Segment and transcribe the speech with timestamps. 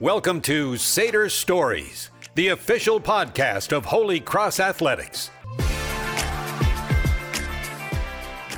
[0.00, 5.30] Welcome to Satyr Stories, the official podcast of Holy Cross Athletics.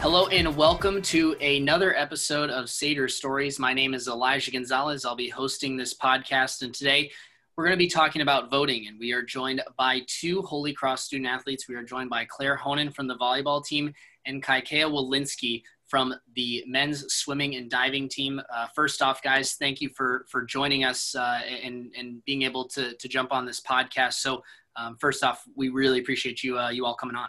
[0.00, 3.58] Hello and welcome to another episode of Satyr Stories.
[3.58, 5.04] My name is Elijah Gonzalez.
[5.04, 7.10] I'll be hosting this podcast, and today
[7.56, 8.86] we're going to be talking about voting.
[8.86, 11.68] And we are joined by two Holy Cross student athletes.
[11.68, 13.92] We are joined by Claire Honan from the volleyball team
[14.26, 18.40] and Kaikea Walensky from the men's swimming and diving team.
[18.50, 22.66] Uh, first off, guys, thank you for for joining us uh, and and being able
[22.68, 24.14] to to jump on this podcast.
[24.14, 24.42] So,
[24.74, 27.28] um, first off, we really appreciate you uh, you all coming on.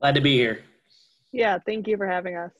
[0.00, 0.62] Glad to be here.
[1.30, 2.52] Yeah, thank you for having us.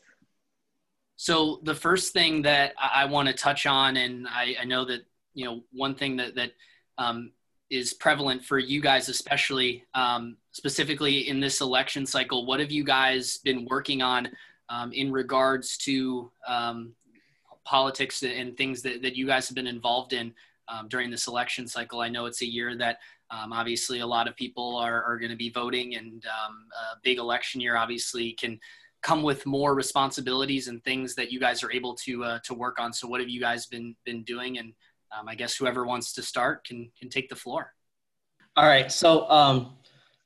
[1.16, 4.84] So the first thing that I, I want to touch on, and I, I, know
[4.84, 6.52] that you know one thing that that
[6.98, 7.32] um,
[7.70, 12.44] is prevalent for you guys, especially um, specifically in this election cycle.
[12.44, 14.28] What have you guys been working on
[14.68, 16.94] um, in regards to um,
[17.64, 20.32] politics and things that, that you guys have been involved in
[20.68, 22.00] um, during this election cycle?
[22.00, 22.98] I know it's a year that
[23.30, 26.96] um, obviously, a lot of people are, are going to be voting, and um, a
[27.02, 28.60] big election year obviously can
[29.02, 32.78] come with more responsibilities and things that you guys are able to uh, to work
[32.78, 32.92] on.
[32.92, 34.58] So, what have you guys been been doing?
[34.58, 34.72] And
[35.16, 37.72] um, I guess whoever wants to start can can take the floor.
[38.56, 38.90] All right.
[38.92, 39.26] So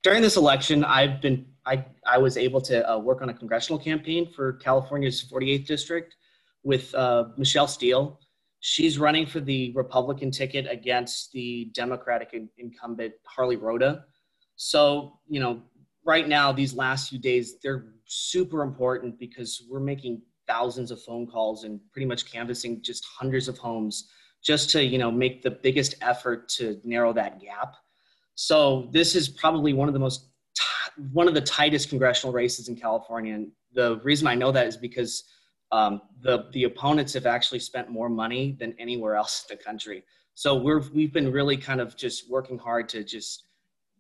[0.03, 3.79] during this election, I've been I I was able to uh, work on a congressional
[3.79, 6.17] campaign for California's 48th district
[6.63, 8.19] with uh, Michelle Steel.
[8.63, 14.05] she's running for the Republican ticket against the Democratic incumbent Harley Rouda.
[14.57, 15.63] So, you know,
[16.05, 21.27] right now, these last few days, they're super important because we're making thousands of phone
[21.27, 24.11] calls and pretty much canvassing just hundreds of homes
[24.43, 27.77] just to, you know, make the biggest effort to narrow that gap.
[28.35, 30.30] So this is probably one of the most,
[31.13, 33.35] one of the tightest congressional races in California.
[33.35, 35.25] And the reason I know that is because
[35.73, 40.03] um, the the opponents have actually spent more money than anywhere else in the country.
[40.35, 43.45] So we're we've been really kind of just working hard to just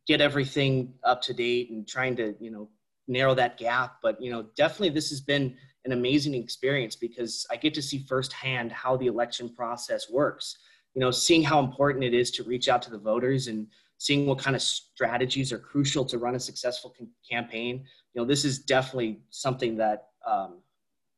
[0.06, 2.68] get everything up to date and trying to you know
[3.06, 3.96] narrow that gap.
[4.02, 7.98] But you know definitely this has been an amazing experience because I get to see
[7.98, 10.56] firsthand how the election process works.
[10.94, 13.68] You know, seeing how important it is to reach out to the voters and
[14.00, 16.94] seeing what kind of strategies are crucial to run a successful
[17.30, 17.84] campaign.
[18.14, 20.62] You know, this is definitely something that um,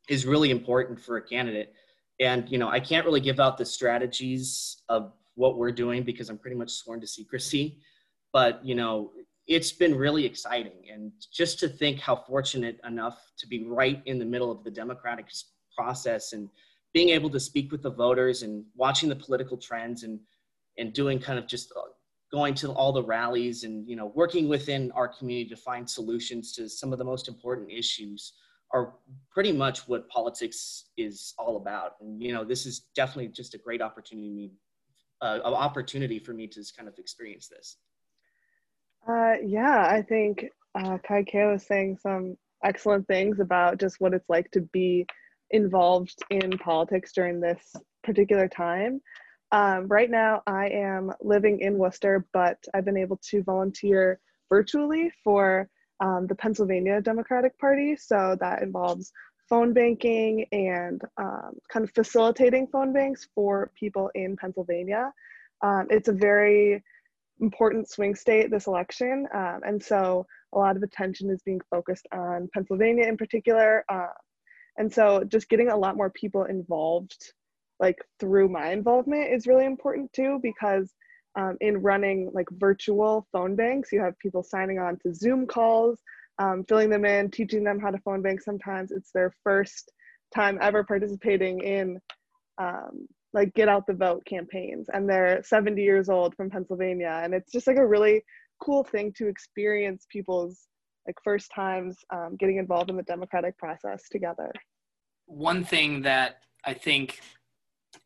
[0.08, 1.74] is really important for a candidate.
[2.18, 6.28] And you know, I can't really give out the strategies of what we're doing because
[6.28, 7.78] I'm pretty much sworn to secrecy.
[8.32, 9.12] But you know,
[9.46, 14.18] it's been really exciting, and just to think how fortunate enough to be right in
[14.18, 15.26] the middle of the democratic
[15.76, 16.48] process and
[16.92, 20.18] being able to speak with the voters and watching the political trends and
[20.78, 21.82] and doing kind of just uh,
[22.32, 26.52] going to all the rallies and you know working within our community to find solutions
[26.52, 28.32] to some of the most important issues
[28.72, 28.94] are
[29.30, 31.92] pretty much what politics is all about.
[32.00, 34.52] And you know, this is definitely just a great opportunity,
[35.20, 37.76] uh, an opportunity for me to kind of experience this.
[39.06, 44.28] Uh, yeah, I think uh, Kai was saying some excellent things about just what it's
[44.28, 45.06] like to be
[45.50, 49.00] involved in politics during this particular time.
[49.52, 54.18] Um, right now, I am living in Worcester, but I've been able to volunteer
[54.48, 55.68] virtually for
[56.00, 57.94] um, the Pennsylvania Democratic Party.
[57.96, 59.12] So that involves
[59.50, 65.12] phone banking and um, kind of facilitating phone banks for people in Pennsylvania.
[65.60, 66.82] Um, it's a very
[67.40, 72.06] important swing state this election, um, and so a lot of attention is being focused
[72.12, 73.84] on Pennsylvania in particular.
[73.88, 74.06] Uh,
[74.78, 77.32] and so just getting a lot more people involved,
[77.82, 80.94] like through my involvement, is really important too because
[81.36, 83.92] um, in running like virtual phone banks.
[83.92, 86.00] You have people signing on to Zoom calls,
[86.38, 88.40] um, filling them in, teaching them how to phone bank.
[88.40, 89.90] Sometimes it's their first
[90.34, 92.00] time ever participating in
[92.58, 97.32] um, like get out the vote campaigns, and they're 70 years old from Pennsylvania, and
[97.32, 98.22] it's just like a really
[98.60, 100.68] cool thing to experience people's
[101.06, 104.52] like first times um, getting involved in the democratic process together.
[105.26, 107.20] One thing that I think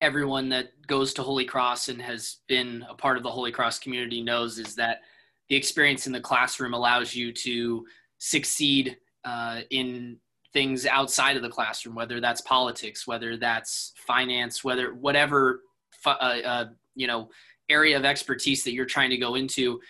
[0.00, 3.78] everyone that goes to Holy Cross and has been a part of the Holy Cross
[3.78, 5.02] community knows is that
[5.48, 7.86] the experience in the classroom allows you to
[8.18, 10.18] succeed uh, in
[10.52, 15.60] things outside of the classroom, whether that's politics, whether that's finance, whether whatever
[16.04, 17.28] uh, uh, you know
[17.68, 19.80] area of expertise that you're trying to go into.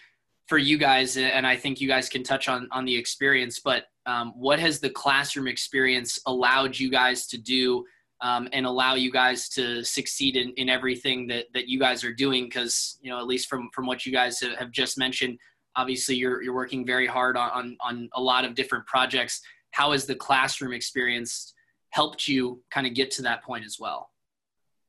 [0.46, 3.86] For you guys, and I think you guys can touch on on the experience, but
[4.06, 7.84] um, what has the classroom experience allowed you guys to do
[8.20, 12.12] um, and allow you guys to succeed in, in everything that, that you guys are
[12.12, 12.44] doing.
[12.44, 15.38] Because you know at least from from what you guys have just mentioned
[15.76, 19.42] obviously you're you're working very hard on, on on a lot of different projects.
[19.70, 21.52] How has the classroom experience
[21.90, 24.10] helped you kind of get to that point as well?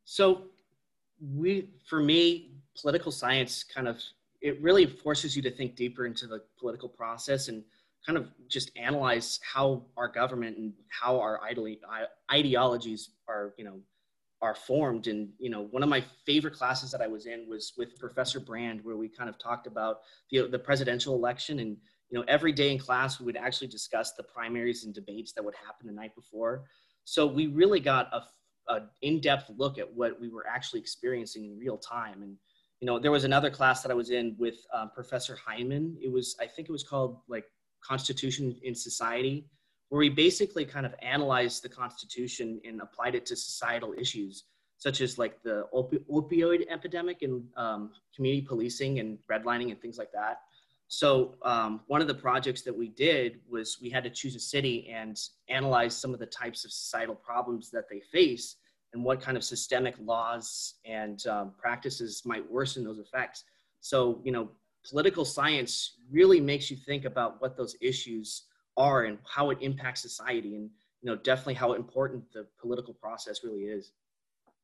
[0.06, 0.44] So
[1.36, 4.02] we, for me, political science kind of
[4.42, 7.64] it really forces you to think deeper into the political process and
[8.08, 11.42] kind of just analyze how our government and how our
[12.32, 13.78] ideologies are, you know,
[14.42, 15.08] are formed.
[15.08, 18.40] And, you know, one of my favorite classes that I was in was with Professor
[18.40, 19.98] Brand, where we kind of talked about
[20.32, 21.60] the, the presidential election.
[21.60, 21.76] And,
[22.10, 25.44] you know, every day in class, we would actually discuss the primaries and debates that
[25.44, 26.64] would happen the night before.
[27.04, 28.22] So we really got a,
[28.72, 32.22] a in-depth look at what we were actually experiencing in real time.
[32.22, 32.38] And,
[32.80, 35.98] you know, there was another class that I was in with um, Professor Hyman.
[36.02, 37.46] It was, I think it was called like
[37.88, 39.46] Constitution in Society,
[39.90, 44.46] where we basically kind of analyzed the Constitution and applied it to societal issues,
[44.78, 49.98] such as like the opi- opioid epidemic and um, community policing and redlining and things
[49.98, 50.42] like that.
[50.90, 54.40] So um, one of the projects that we did was we had to choose a
[54.40, 55.20] city and
[55.50, 58.56] analyze some of the types of societal problems that they face
[58.94, 63.44] and what kind of systemic laws and um, practices might worsen those effects.
[63.82, 64.50] So, you know,
[64.90, 68.44] political science really makes you think about what those issues
[68.78, 70.70] are and how it impacts society and,
[71.02, 73.92] you know, definitely how important the political process really is.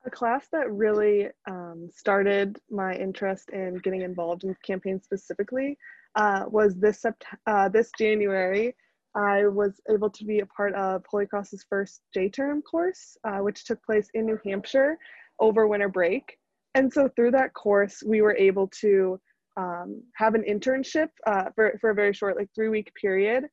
[0.05, 5.77] A class that really um, started my interest in getting involved in campaigns specifically
[6.15, 8.75] uh, was this, sept- uh, this January.
[9.15, 13.37] I was able to be a part of Holy Cross's first J term course, uh,
[13.37, 14.97] which took place in New Hampshire
[15.39, 16.37] over winter break.
[16.75, 19.19] And so through that course, we were able to
[19.57, 23.45] um, have an internship uh, for, for a very short, like three week period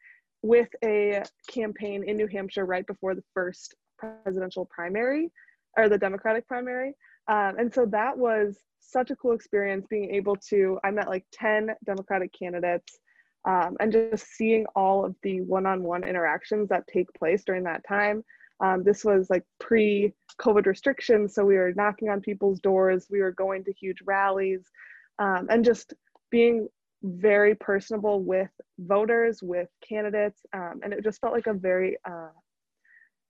[0.43, 5.31] with a campaign in New Hampshire right before the first presidential primary
[5.77, 6.95] or the Democratic primary.
[7.29, 11.27] Um, and so that was such a cool experience being able to, I met like
[11.33, 12.99] 10 Democratic candidates
[13.45, 18.25] um, and just seeing all of the one-on-one interactions that take place during that time
[18.61, 23.21] um, this was like pre covid restrictions so we were knocking on people's doors we
[23.21, 24.63] were going to huge rallies
[25.21, 25.95] um, and just
[26.31, 26.69] being
[27.03, 32.29] very personable with voters with candidates um, and it just felt like a very uh,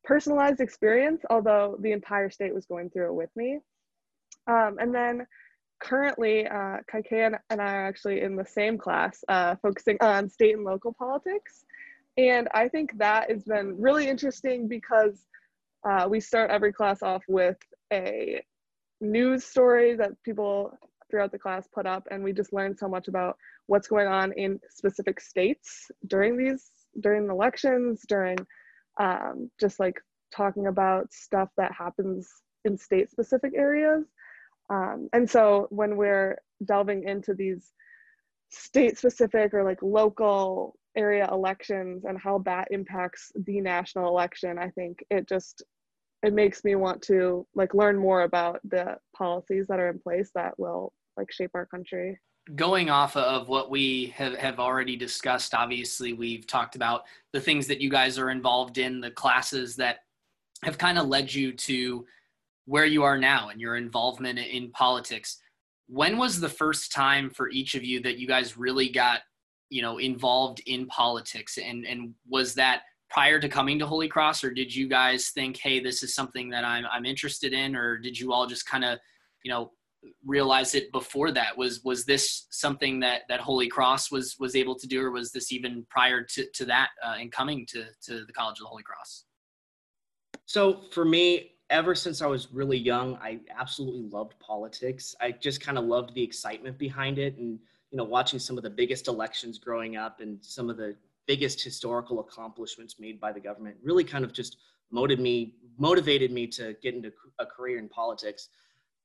[0.03, 3.59] personalized experience although the entire state was going through it with me
[4.47, 5.27] um, and then
[5.81, 6.79] currently, uh,
[7.11, 10.93] and, and I are actually in the same class, uh, focusing on state and local
[10.93, 11.65] politics.
[12.17, 15.25] And I think that has been really interesting because
[15.89, 17.57] uh, we start every class off with
[17.93, 18.43] a
[19.01, 20.77] news story that people
[21.11, 23.37] throughout the class put up, and we just learn so much about
[23.67, 26.71] what's going on in specific states during these
[27.01, 28.37] during elections, during
[28.99, 30.01] um, just like
[30.35, 32.29] talking about stuff that happens
[32.65, 34.05] in state specific areas.
[34.71, 37.73] Um, and so when we're delving into these
[38.51, 44.71] state specific or like local area elections and how that impacts the national election, I
[44.71, 45.63] think it just
[46.23, 50.31] it makes me want to like learn more about the policies that are in place
[50.35, 52.19] that will like shape our country.
[52.57, 57.67] Going off of what we have, have already discussed obviously we've talked about the things
[57.69, 59.99] that you guys are involved in the classes that
[60.65, 62.07] have kind of led you to
[62.65, 65.39] where you are now and your involvement in politics.
[65.89, 69.21] When was the first time for each of you that you guys really got
[69.69, 71.59] you know involved in politics?
[71.59, 75.57] And and was that prior to coming to holy cross or did you guys think
[75.57, 78.85] hey this is something that i'm, I'm interested in or did you all just kind
[78.85, 79.01] of
[79.43, 79.73] you know
[80.25, 84.75] realize it before that was was this something that that holy cross was was able
[84.75, 88.25] to do or was this even prior to to that uh, and coming to to
[88.25, 89.25] the college of the holy cross
[90.47, 95.15] so for me ever since I was really young, I absolutely loved politics.
[95.21, 97.59] I just kind of loved the excitement behind it and,
[97.91, 101.63] you know, watching some of the biggest elections growing up and some of the biggest
[101.63, 104.57] historical accomplishments made by the government really kind of just
[104.91, 108.49] motivated me, motivated me to get into a career in politics.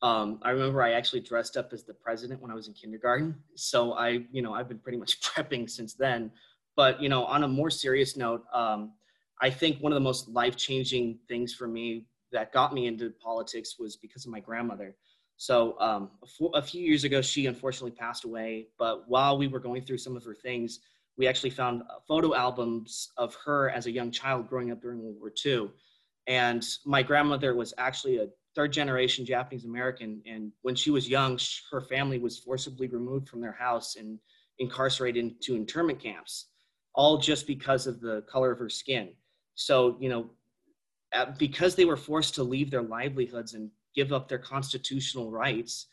[0.05, 3.33] Um, I remember I actually dressed up as the president when I was in kindergarten.
[3.55, 6.29] So I, you know, I've been pretty much prepping since then.
[6.75, 8.91] But, you know, on a more serious note, um,
[9.41, 13.09] I think one of the most life changing things for me that got me into
[13.19, 14.95] politics was because of my grandmother.
[15.37, 16.11] So um,
[16.53, 18.67] a, few years ago, she unfortunately passed away.
[18.77, 20.81] But while we were going through some of her things,
[21.17, 25.01] we actually found uh, photo albums of her as a young child growing up during
[25.01, 25.71] World War II.
[26.27, 30.21] And my grandmother was actually a third generation Japanese American.
[30.25, 31.39] And when she was young,
[31.71, 34.19] her family was forcibly removed from their house and
[34.59, 36.47] incarcerated into internment camps,
[36.93, 39.09] all just because of the color of her skin.
[39.55, 40.29] So, you know,
[41.13, 45.87] uh, because they were forced to leave their livelihoods and give up their constitutional rights,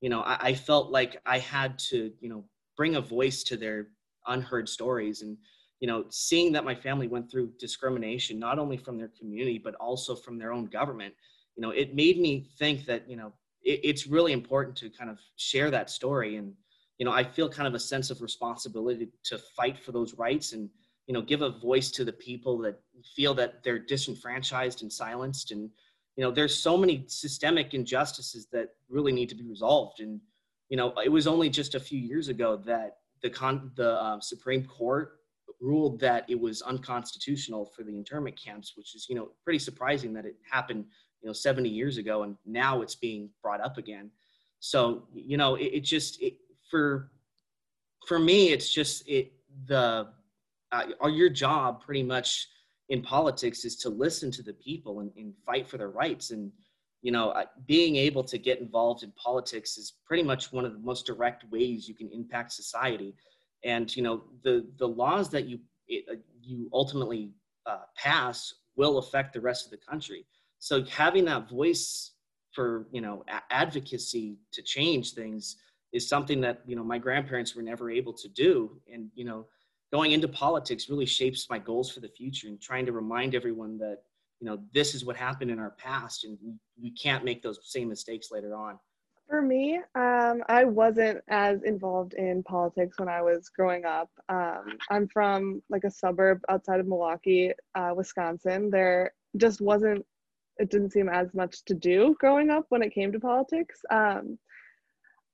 [0.00, 2.44] you know, I, I felt like I had to, you know,
[2.76, 3.88] bring a voice to their
[4.28, 5.36] unheard stories and
[5.80, 9.74] you know seeing that my family went through discrimination not only from their community but
[9.76, 11.14] also from their own government
[11.58, 13.32] you know it made me think that you know
[13.68, 16.36] it, it's really important to kind of share that story.
[16.36, 16.52] And,
[16.98, 20.52] you know, I feel kind of a sense of responsibility to fight for those rights
[20.52, 20.68] and,
[21.06, 22.80] you know, give a voice to the people that
[23.14, 25.52] feel that they're disenfranchised and silenced.
[25.52, 25.70] And,
[26.16, 30.00] you know, there's so many systemic injustices that really need to be resolved.
[30.00, 30.20] And,
[30.68, 34.20] you know, it was only just a few years ago that the con the uh,
[34.20, 35.18] Supreme Court
[35.60, 40.12] ruled that it was unconstitutional for the internment camps, which is you know pretty surprising
[40.12, 40.84] that it happened
[41.20, 44.10] you know 70 years ago and now it's being brought up again.
[44.60, 46.36] So you know it, it just it,
[46.70, 47.10] for
[48.06, 49.32] for me it's just it
[49.66, 50.08] the
[50.70, 52.48] uh, your job pretty much
[52.90, 56.30] in politics is to listen to the people and, and fight for their rights.
[56.30, 56.52] And
[57.02, 57.32] you know
[57.66, 61.44] being able to get involved in politics is pretty much one of the most direct
[61.50, 63.14] ways you can impact society.
[63.64, 65.58] And you know the the laws that you
[65.88, 67.32] it, uh, you ultimately
[67.66, 70.24] uh, pass will affect the rest of the country
[70.58, 72.12] so having that voice
[72.52, 75.56] for you know a- advocacy to change things
[75.92, 78.80] is something that you know my grandparents were never able to do.
[78.92, 79.46] And you know
[79.92, 83.78] going into politics really shapes my goals for the future and trying to remind everyone
[83.78, 83.98] that
[84.40, 86.38] you know this is what happened in our past and
[86.80, 88.78] we, can't make those same mistakes later on.
[89.28, 94.10] For me um, i wasn't as involved in politics when i was growing up.
[94.28, 98.70] Um, i'm from like a suburb outside of milwaukee uh, wisconsin.
[98.70, 100.04] There just wasn't
[100.58, 104.38] it didn't seem as much to do growing up when it came to politics um,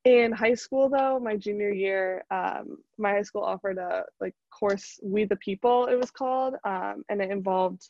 [0.05, 4.99] in high school though my junior year um, my high school offered a like course
[5.03, 7.89] we the people it was called um, and it involved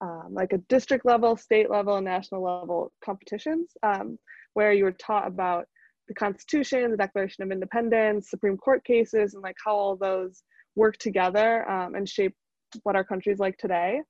[0.00, 4.18] um, like a district level, state level, and national level competitions um,
[4.54, 5.66] where you were taught about
[6.08, 10.42] the Constitution, the Declaration of Independence, Supreme Court cases, and like how all those
[10.74, 12.34] work together um, and shape
[12.82, 14.00] what our country is like today.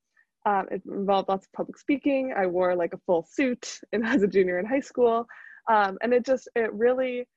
[0.46, 2.32] Um, it involved lots of public speaking.
[2.36, 5.26] I wore like a full suit and as a junior in high school,
[5.68, 7.28] um, and it just it really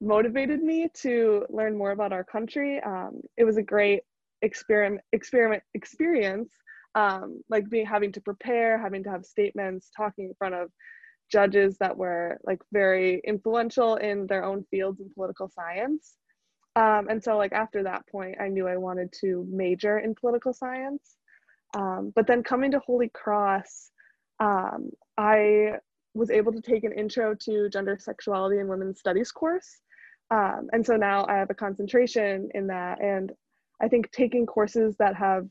[0.00, 2.80] motivated me to learn more about our country.
[2.80, 4.02] Um, it was a great
[4.42, 6.48] experiment experiment experience
[6.94, 10.70] um, like being having to prepare, having to have statements, talking in front of
[11.30, 16.16] judges that were like very influential in their own fields in political science.
[16.74, 20.52] Um, and so like after that point, I knew I wanted to major in political
[20.52, 21.16] science.
[21.74, 23.90] Um, but then coming to Holy Cross,
[24.40, 25.72] um, I
[26.14, 29.80] was able to take an intro to gender, sexuality, and women's studies course.
[30.30, 33.00] Um, and so now I have a concentration in that.
[33.02, 33.32] And
[33.80, 35.46] I think taking courses that have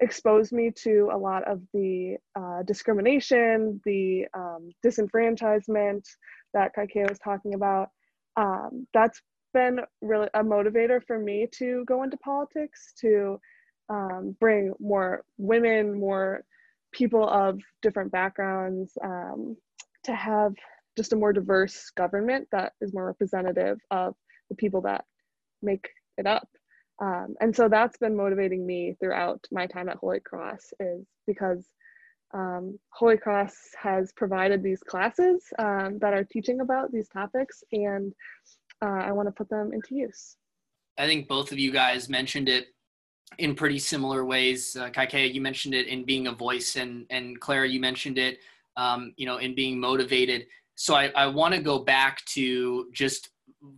[0.00, 6.06] exposed me to a lot of the uh, discrimination, the um, disenfranchisement
[6.52, 7.88] that Kaikea was talking about.
[8.36, 9.20] Um, that's
[9.54, 13.40] been really a motivator for me to go into politics, to
[13.88, 16.42] um, bring more women, more
[16.92, 19.56] people of different backgrounds, um,
[20.04, 20.54] to have
[20.96, 24.14] just a more diverse government that is more representative of
[24.48, 25.04] the people that
[25.62, 26.48] make it up.
[27.00, 31.66] Um, and so that's been motivating me throughout my time at Holy Cross is because
[32.32, 38.12] um, Holy Cross has provided these classes um, that are teaching about these topics, and
[38.82, 40.36] uh, I want to put them into use.
[40.98, 42.68] I think both of you guys mentioned it
[43.38, 44.76] in pretty similar ways.
[44.76, 48.38] Uh, Kaikea, you mentioned it in being a voice, and and Clara, you mentioned it,
[48.76, 50.46] um, you know, in being motivated.
[50.74, 53.30] So I, I want to go back to just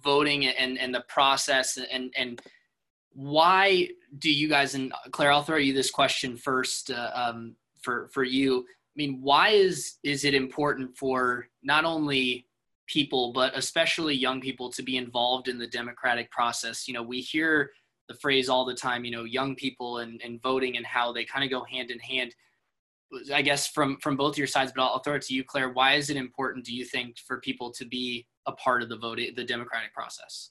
[0.02, 2.40] voting and and the process and and
[3.12, 3.88] why
[4.18, 5.32] do you guys and Claire?
[5.32, 8.60] I'll throw you this question first uh, um, for for you.
[8.60, 12.46] I mean, why is is it important for not only
[12.86, 16.86] people but especially young people to be involved in the democratic process?
[16.86, 17.70] You know, we hear
[18.08, 19.04] the phrase all the time.
[19.04, 21.98] You know, young people and, and voting and how they kind of go hand in
[21.98, 22.34] hand.
[23.32, 25.70] I guess from from both your sides, but I'll, I'll throw it to you, Claire.
[25.70, 28.96] Why is it important, do you think, for people to be a part of the
[28.96, 30.50] voting, the democratic process?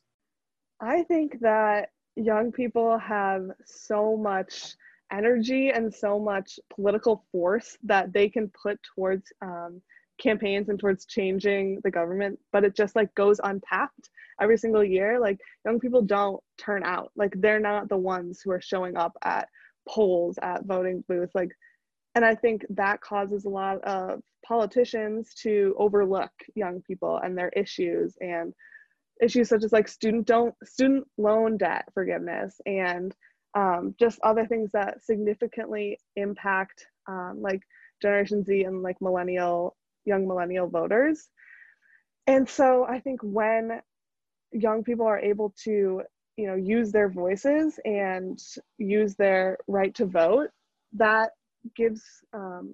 [0.80, 4.76] I think that young people have so much
[5.12, 9.82] energy and so much political force that they can put towards um,
[10.20, 14.10] campaigns and towards changing the government but it just like goes untapped
[14.40, 15.20] every single year.
[15.20, 17.12] Like young people don't turn out.
[17.16, 19.48] Like they're not the ones who are showing up at
[19.88, 21.34] polls at voting booths.
[21.34, 21.52] Like
[22.18, 27.50] and i think that causes a lot of politicians to overlook young people and their
[27.50, 28.54] issues and
[29.22, 33.16] issues such as like student don't student loan debt forgiveness and
[33.56, 37.62] um, just other things that significantly impact um, like
[38.02, 39.77] generation z and like millennial
[40.08, 41.30] young millennial voters
[42.26, 43.82] and so i think when
[44.52, 46.02] young people are able to
[46.38, 48.40] you know use their voices and
[48.78, 50.50] use their right to vote
[50.94, 51.32] that
[51.76, 52.02] gives
[52.34, 52.74] um,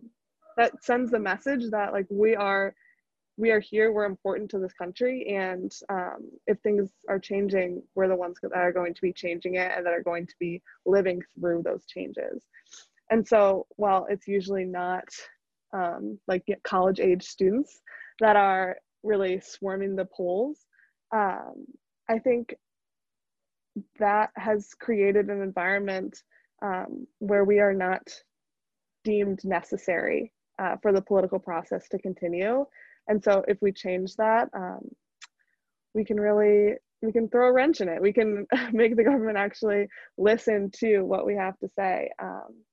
[0.57, 2.75] that sends the message that like we are
[3.37, 8.07] we are here, we're important to this country, and um, if things are changing, we're
[8.07, 10.61] the ones that are going to be changing it and that are going to be
[10.85, 12.43] living through those changes.
[13.09, 15.05] And so, while it's usually not
[15.73, 17.81] um, like college age students
[18.19, 20.59] that are really swarming the polls,
[21.13, 21.65] um,
[22.09, 22.55] I think
[23.99, 26.17] that has created an environment
[26.61, 28.01] um, where we are not
[29.03, 32.65] deemed necessary uh, for the political process to continue.
[33.07, 34.89] And so if we change that, um,
[35.93, 38.01] we can really we can throw a wrench in it.
[38.01, 39.87] We can make the government actually
[40.17, 42.09] listen to what we have to say.
[42.21, 42.63] Um,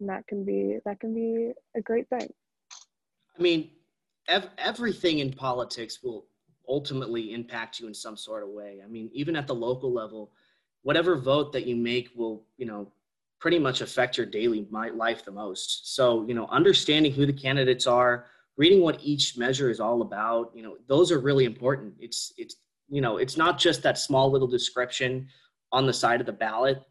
[0.00, 2.28] and that can be that can be a great thing.
[3.38, 3.70] I mean,
[4.28, 6.26] ev- everything in politics will
[6.68, 8.80] ultimately impact you in some sort of way.
[8.84, 10.32] I mean, even at the local level,
[10.82, 12.90] whatever vote that you make will, you know,
[13.40, 15.94] pretty much affect your daily life the most.
[15.94, 18.26] So, you know, understanding who the candidates are,
[18.56, 21.94] reading what each measure is all about, you know, those are really important.
[21.98, 22.56] It's it's
[22.88, 25.28] you know, it's not just that small little description
[25.72, 26.82] on the side of the ballot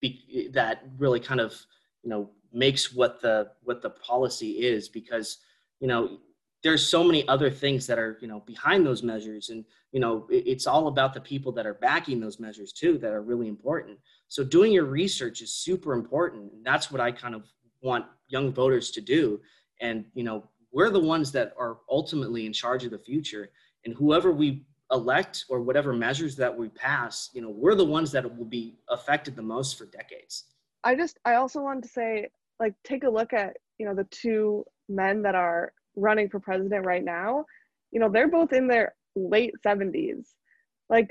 [0.00, 1.54] be, that really kind of,
[2.02, 5.38] you know, makes what the what the policy is because,
[5.80, 6.18] you know,
[6.62, 10.26] there's so many other things that are, you know, behind those measures and, you know,
[10.28, 13.98] it's all about the people that are backing those measures too that are really important.
[14.28, 16.52] So doing your research is super important.
[16.52, 17.44] And that's what I kind of
[17.82, 19.40] want young voters to do.
[19.80, 23.50] And, you know, we're the ones that are ultimately in charge of the future.
[23.84, 28.12] And whoever we elect or whatever measures that we pass, you know, we're the ones
[28.12, 30.44] that will be affected the most for decades.
[30.84, 32.28] I just, I also wanted to say,
[32.60, 36.86] like, take a look at, you know, the two men that are running for president
[36.86, 37.44] right now.
[37.90, 40.26] You know, they're both in their late 70s.
[40.88, 41.10] Like,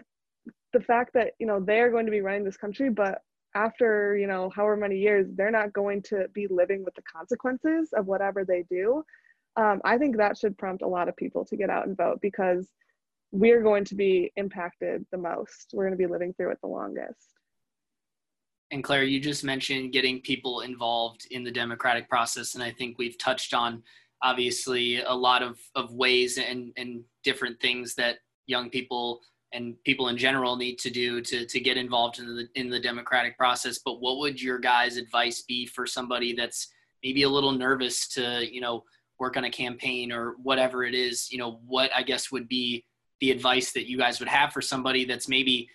[0.73, 3.21] the fact that you know they're going to be running this country but
[3.55, 7.89] after you know however many years they're not going to be living with the consequences
[7.93, 9.03] of whatever they do
[9.57, 12.19] um, i think that should prompt a lot of people to get out and vote
[12.21, 12.67] because
[13.31, 16.67] we're going to be impacted the most we're going to be living through it the
[16.67, 17.38] longest
[18.71, 22.97] and claire you just mentioned getting people involved in the democratic process and i think
[22.97, 23.81] we've touched on
[24.21, 29.21] obviously a lot of, of ways and, and different things that young people
[29.53, 32.79] and people in general need to do to to get involved in the in the
[32.79, 33.79] democratic process.
[33.83, 36.67] But what would your guys advice be for somebody that's
[37.03, 38.83] maybe a little nervous to you know
[39.19, 41.31] work on a campaign or whatever it is?
[41.31, 42.85] You know what i guess would be
[43.21, 45.67] the advice that you guys would have for somebody that's maybe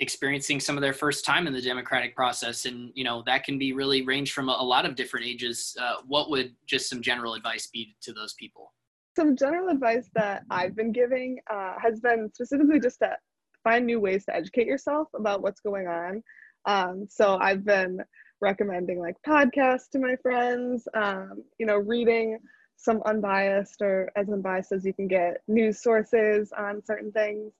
[0.00, 3.58] experiencing some of their first time in the democratic process and you know that can
[3.58, 7.00] be really range from a, a lot of different ages uh, what would just some
[7.00, 8.72] general advice be to those people
[9.16, 13.16] some general advice that I've been giving uh, has been specifically just to
[13.62, 16.22] find new ways to educate yourself about what's going on.
[16.66, 18.00] Um, so I've been
[18.40, 22.38] recommending like podcasts to my friends, um, you know, reading
[22.76, 27.52] some unbiased or as unbiased as you can get news sources on certain things.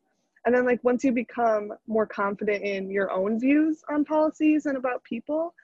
[0.44, 4.76] And then, like, once you become more confident in your own views on policies and
[4.76, 5.54] about people,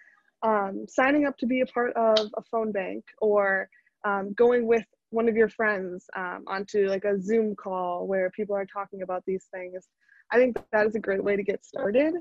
[0.42, 3.68] um, signing up to be a part of a phone bank or
[4.04, 8.56] um, going with one of your friends um, onto like a Zoom call where people
[8.56, 9.88] are talking about these things.
[10.32, 12.14] I think that is a great way to get started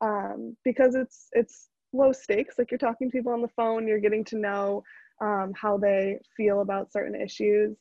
[0.00, 2.56] um, because it's it's low stakes.
[2.58, 4.82] Like you're talking to people on the phone, you're getting to know
[5.20, 7.76] um, how they feel about certain issues,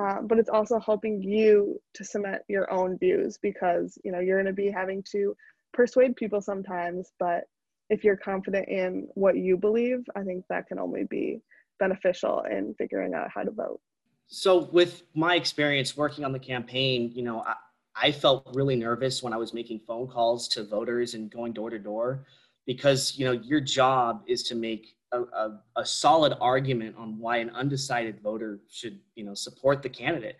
[0.00, 4.42] um, but it's also helping you to cement your own views because you know you're
[4.42, 5.36] going to be having to
[5.72, 7.12] persuade people sometimes.
[7.18, 7.44] But
[7.90, 11.40] if you're confident in what you believe, I think that can only be
[11.78, 13.80] beneficial in figuring out how to vote.
[14.28, 17.54] So, with my experience working on the campaign, you know, I,
[17.96, 21.68] I felt really nervous when I was making phone calls to voters and going door
[21.68, 22.24] to door
[22.64, 27.38] because, you know, your job is to make a, a, a, solid argument on why
[27.38, 30.36] an undecided voter should, you know, support the candidate.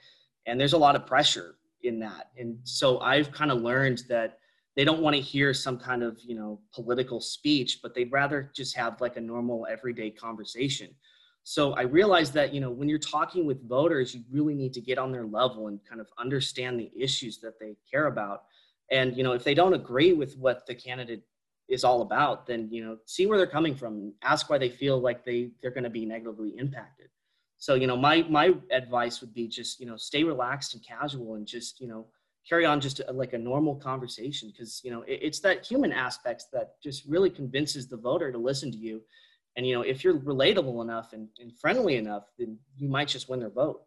[0.47, 2.31] And there's a lot of pressure in that.
[2.39, 4.39] And so I've kind of learned that
[4.77, 8.51] they don't want to hear some kind of, you know, political speech, but they'd rather
[8.55, 10.89] just have like a normal everyday conversation.
[11.43, 14.81] So I realized that, you know, when you're talking with voters, you really need to
[14.81, 18.45] get on their level and kind of understand the issues that they care about.
[18.91, 21.23] And, you know, if they don't agree with what the candidate
[21.71, 24.99] is all about, then, you know, see where they're coming from, ask why they feel
[25.01, 27.09] like they, they're going to be negatively impacted.
[27.59, 31.35] So, you know, my, my advice would be just, you know, stay relaxed and casual
[31.35, 32.07] and just, you know,
[32.49, 35.93] carry on just a, like a normal conversation because, you know, it, it's that human
[35.93, 39.03] aspect that just really convinces the voter to listen to you
[39.57, 43.29] and you know, if you're relatable enough and, and friendly enough, then you might just
[43.29, 43.83] win their vote.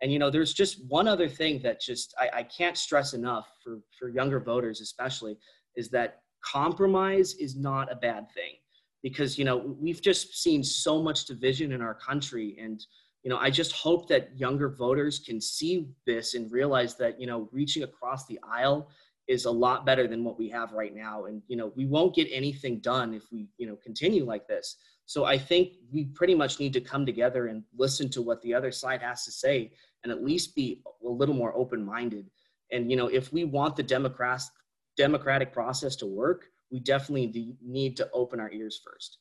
[0.00, 3.48] And you know, there's just one other thing that just I, I can't stress enough
[3.62, 5.36] for for younger voters, especially,
[5.76, 8.54] is that compromise is not a bad thing
[9.02, 12.86] because you know we've just seen so much division in our country and
[13.28, 17.26] you know, I just hope that younger voters can see this and realize that, you
[17.26, 18.88] know, reaching across the aisle
[19.26, 21.26] is a lot better than what we have right now.
[21.26, 24.76] And, you know, we won't get anything done if we, you know, continue like this.
[25.04, 28.54] So I think we pretty much need to come together and listen to what the
[28.54, 29.72] other side has to say
[30.04, 32.30] and at least be a little more open minded.
[32.72, 34.50] And, you know, if we want the Democrats,
[34.98, 39.18] democratic process to work, we definitely need to open our ears first.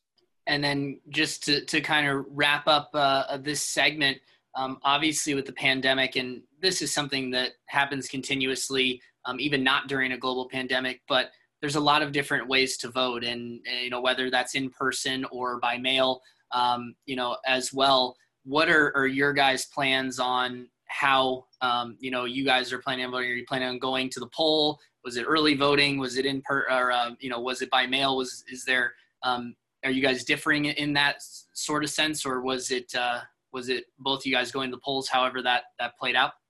[0.48, 4.18] And then just to, to kind of wrap up uh, this segment,
[4.56, 9.88] um, obviously with the pandemic, and this is something that happens continuously, um, even not
[9.88, 13.90] during a global pandemic, but there's a lot of different ways to vote, and you
[13.90, 18.16] know whether that's in person or by mail, um, you know as well.
[18.44, 23.06] What are, are your guys' plans on how um, you know you guys are planning
[23.06, 23.30] on voting?
[23.30, 24.80] Are you planning on going to the poll?
[25.04, 25.98] Was it early voting?
[25.98, 28.18] Was it in per or uh, you know was it by mail?
[28.18, 31.18] Was is there um, are you guys differing in that
[31.54, 33.20] sort of sense, or was it uh,
[33.54, 35.08] was it both you guys going to the polls?
[35.08, 36.34] However that that played out.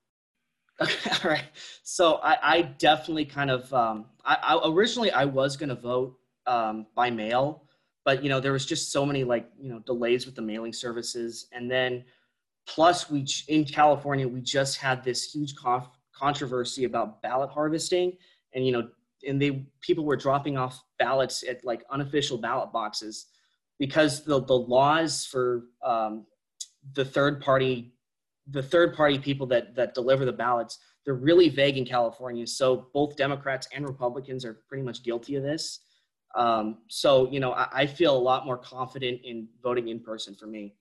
[0.79, 1.45] Okay, all right.
[1.81, 6.15] So I, I definitely kind of um, I, I, originally I was going to vote
[6.45, 7.63] um, by mail,
[8.05, 10.73] but you know there was just so many like you know delays with the mailing
[10.73, 12.05] services, and then
[12.67, 18.13] plus we in California we just had this huge conf- controversy about ballot harvesting,
[18.53, 18.89] and you know
[19.27, 23.27] and they people were dropping off ballots at like unofficial ballot boxes
[23.79, 26.25] because the the laws for um,
[26.93, 27.93] the third party
[28.51, 32.45] the third party people that that deliver the ballots they're really vague in california.
[32.45, 35.79] So both democrats and republicans are pretty much guilty of this.
[36.35, 40.35] Um, so you know I, I, feel a lot more confident in voting in person
[40.35, 40.75] for me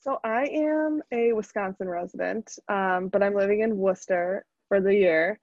[0.00, 5.38] so i am a wisconsin resident um, but i'm living in worcester for the year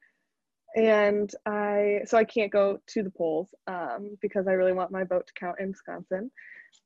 [0.75, 5.03] and i so i can't go to the polls um, because i really want my
[5.03, 6.29] vote to count in wisconsin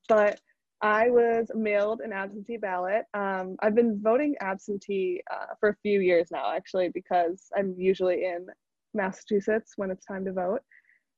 [0.08, 0.40] but
[0.82, 3.04] I was mailed an absentee ballot.
[3.14, 8.24] Um, I've been voting absentee uh, for a few years now, actually, because I'm usually
[8.24, 8.48] in
[8.94, 10.62] Massachusetts when it's time to vote.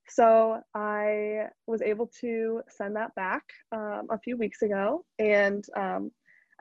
[0.10, 5.06] So I was able to send that back um, a few weeks ago.
[5.20, 6.12] And um,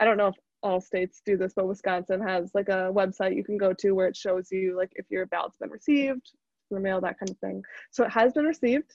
[0.00, 3.44] I don't know if all states do this, but Wisconsin has like a website you
[3.44, 6.30] can go to where it shows you like if your ballot's been received,
[6.70, 7.62] the mail, that kind of thing.
[7.90, 8.90] So it has been received.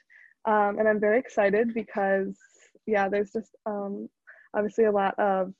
[0.45, 2.37] Um, and I'm very excited because
[2.85, 4.09] yeah, there's just um,
[4.55, 5.53] obviously a lot of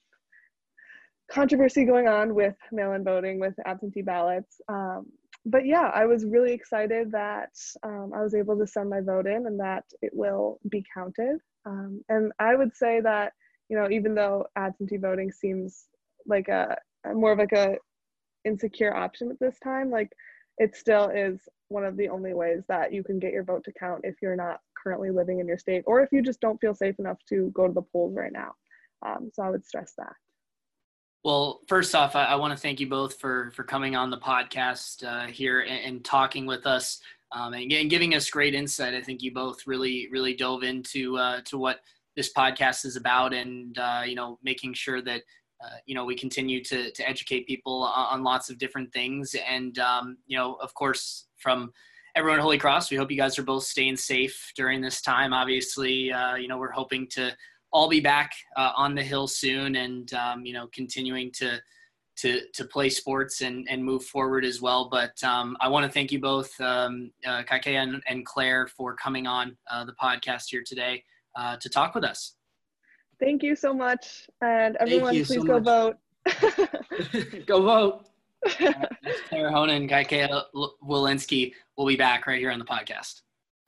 [1.32, 4.62] controversy going on with mail-in voting, with absentee ballots.
[4.70, 5.08] Um,
[5.46, 7.50] but yeah, I was really excited that
[7.84, 11.38] um, I was able to send my vote in and that it will be counted.
[11.66, 13.34] Um, and I would say that
[13.70, 15.86] you know, even though absentee voting seems
[16.26, 16.76] like a,
[17.14, 17.78] more of like a
[18.46, 20.12] insecure option at this time, like
[20.58, 23.74] it still is one of the only ways that you can get your vote to
[23.74, 26.76] count if you're not currently living in your state or if you just don't feel
[26.76, 28.54] safe enough to go to the polls right now.
[29.06, 30.14] Um, so I would stress that.
[31.24, 34.18] Well, first off, I, I want to thank you both for for coming on the
[34.18, 37.02] podcast uh, here and, and, talking with us
[37.32, 38.94] um, and, and, giving us great insight.
[38.94, 41.80] I think you both really really dove into uh, to what
[42.16, 45.22] this podcast is about, and uh, you know, making sure that
[45.64, 49.36] uh, you know we continue to to educate people on, on lots of different things,
[49.48, 51.72] and um, you know, of course, from
[52.16, 52.92] everyone at Holy Cross.
[52.92, 55.34] We hope you guys are both staying safe during this time.
[55.34, 57.36] Obviously, uh, you know, we're hoping to
[57.72, 61.60] all be back uh, on the hill soon and, um, you know, continuing to,
[62.16, 64.88] to, to play sports and, and move forward as well.
[64.90, 69.28] But um, I want to thank you both, um, uh, and, and, Claire, for coming
[69.28, 71.04] on uh, the podcast here today
[71.36, 72.36] uh, to talk with us.
[73.20, 74.28] Thank you so much.
[74.42, 75.64] And everyone, please so go much.
[75.64, 77.46] vote.
[77.46, 78.06] go vote.
[79.30, 80.44] Claire Honan, Kaikea
[80.84, 83.22] Walensky will be back right here on the podcast.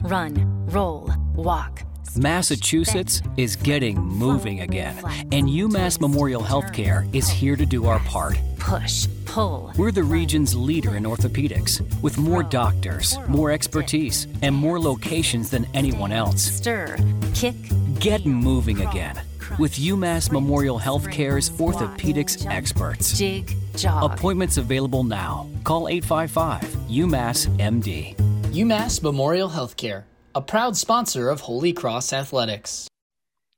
[0.04, 1.87] Run, roll, walk.
[2.16, 4.98] Massachusetts is getting moving again,
[5.32, 8.38] and UMass Memorial Healthcare is here to do our part.
[8.58, 9.74] Push, pull.
[9.78, 15.68] We're the region's leader in orthopedics, with more doctors, more expertise, and more locations than
[15.74, 16.42] anyone else.
[16.42, 16.98] Stir,
[17.34, 17.56] kick,
[18.00, 19.20] get moving again
[19.58, 23.18] with UMass Memorial Healthcare's orthopedics experts.
[23.18, 24.12] Jig, jog.
[24.12, 25.50] Appointments available now.
[25.64, 28.16] Call 855 UMass MD.
[28.52, 30.04] UMass Memorial Healthcare,
[30.38, 32.88] a proud sponsor of Holy Cross Athletics.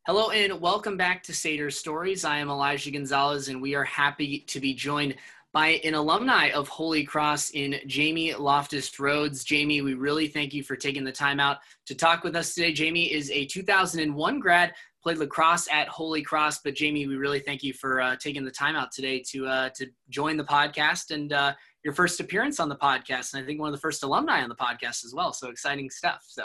[0.07, 2.23] Hello and welcome back to Sater Stories.
[2.23, 5.15] I am Elijah Gonzalez, and we are happy to be joined
[5.51, 9.43] by an alumni of Holy Cross in Jamie Loftus Rhodes.
[9.43, 12.71] Jamie, we really thank you for taking the time out to talk with us today.
[12.71, 16.61] Jamie is a 2001 grad played lacrosse at Holy Cross.
[16.61, 19.69] But Jamie, we really thank you for uh, taking the time out today to uh,
[19.75, 23.59] to join the podcast and uh, your first appearance on the podcast, and I think
[23.59, 25.33] one of the first alumni on the podcast as well.
[25.33, 26.23] So exciting stuff.
[26.25, 26.43] So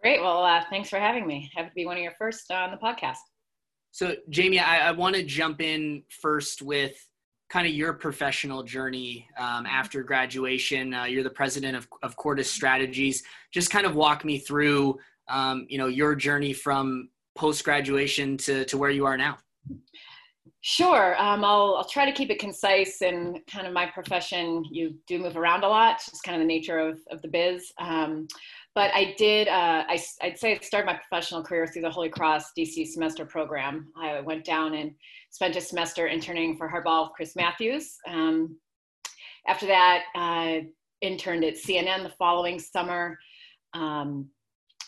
[0.00, 0.20] great.
[0.20, 1.50] Well, uh, thanks for having me.
[1.54, 3.18] Have to be one of your first on the podcast.
[3.92, 6.96] So, Jamie, I, I want to jump in first with
[7.48, 10.92] kind of your professional journey um, after graduation.
[10.92, 13.22] Uh, you're the president of, of Cordis Strategies.
[13.52, 18.64] Just kind of walk me through, um, you know, your journey from post graduation to,
[18.66, 19.38] to where you are now.
[20.62, 21.16] Sure.
[21.22, 25.20] Um, I'll, I'll try to keep it concise and kind of my profession, you do
[25.20, 26.02] move around a lot.
[26.08, 27.72] It's kind of the nature of, of the biz.
[27.78, 28.26] Um,
[28.76, 32.10] but I did, uh, I, would say I started my professional career through the Holy
[32.10, 33.88] Cross DC semester program.
[33.96, 34.92] I went down and
[35.30, 37.96] spent a semester interning for Hardball Chris Matthews.
[38.06, 38.58] Um,
[39.48, 40.66] after that, I
[41.00, 43.18] interned at CNN the following summer.
[43.72, 44.28] Um,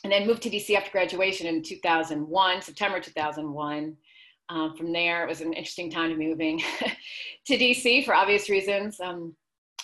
[0.05, 3.96] and then moved to DC after graduation in 2001, September 2001.
[4.51, 6.62] Um, from there, it was an interesting time to moving
[7.46, 9.01] to DC for obvious reasons.
[9.01, 9.35] Um,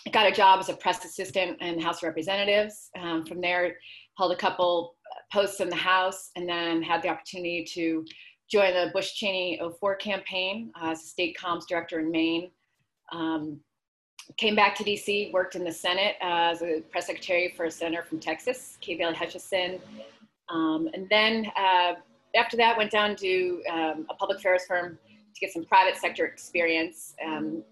[0.06, 2.90] I got a job as a press assistant in House of Representatives.
[3.00, 3.76] Um, from there,
[4.18, 4.96] held a couple
[5.32, 8.04] posts in the House, and then had the opportunity to
[8.50, 12.50] join the Bush Cheney 04 campaign uh, as a state comms director in Maine.
[13.12, 13.60] Um,
[14.36, 17.70] came back to DC, worked in the Senate uh, as a press secretary for a
[17.70, 19.80] senator from Texas, Kay Bailey Hutchison.
[20.50, 21.94] Um, and then uh,
[22.36, 24.98] after that, went down to um, a public affairs firm
[25.34, 27.14] to get some private sector experience.
[27.24, 27.62] Um,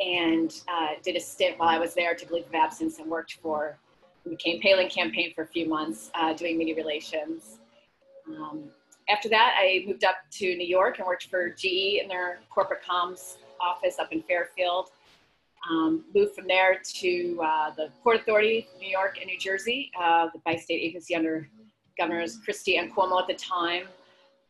[0.00, 3.38] and uh, did a stint while I was there, a leave of absence, and worked
[3.42, 3.78] for
[4.24, 7.58] the McCain Palin campaign for a few months, uh, doing media relations.
[8.28, 8.64] Um,
[9.08, 12.80] after that, I moved up to New York and worked for GE in their corporate
[12.88, 14.90] comms office up in Fairfield.
[15.68, 20.28] Um, moved from there to uh, the Port Authority, New York and New Jersey, uh,
[20.32, 21.48] the bi-state agency under
[21.98, 23.84] Governors Christie and Cuomo at the time.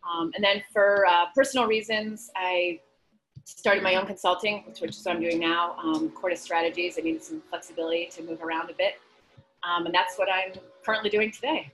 [0.08, 2.78] Um, and then for uh, personal reasons, I
[3.44, 6.96] started my own consulting, which is what I'm doing now, um, Cordis Strategies.
[6.98, 9.00] I needed some flexibility to move around a bit.
[9.62, 10.52] Um, and that's what I'm
[10.84, 11.70] currently doing today.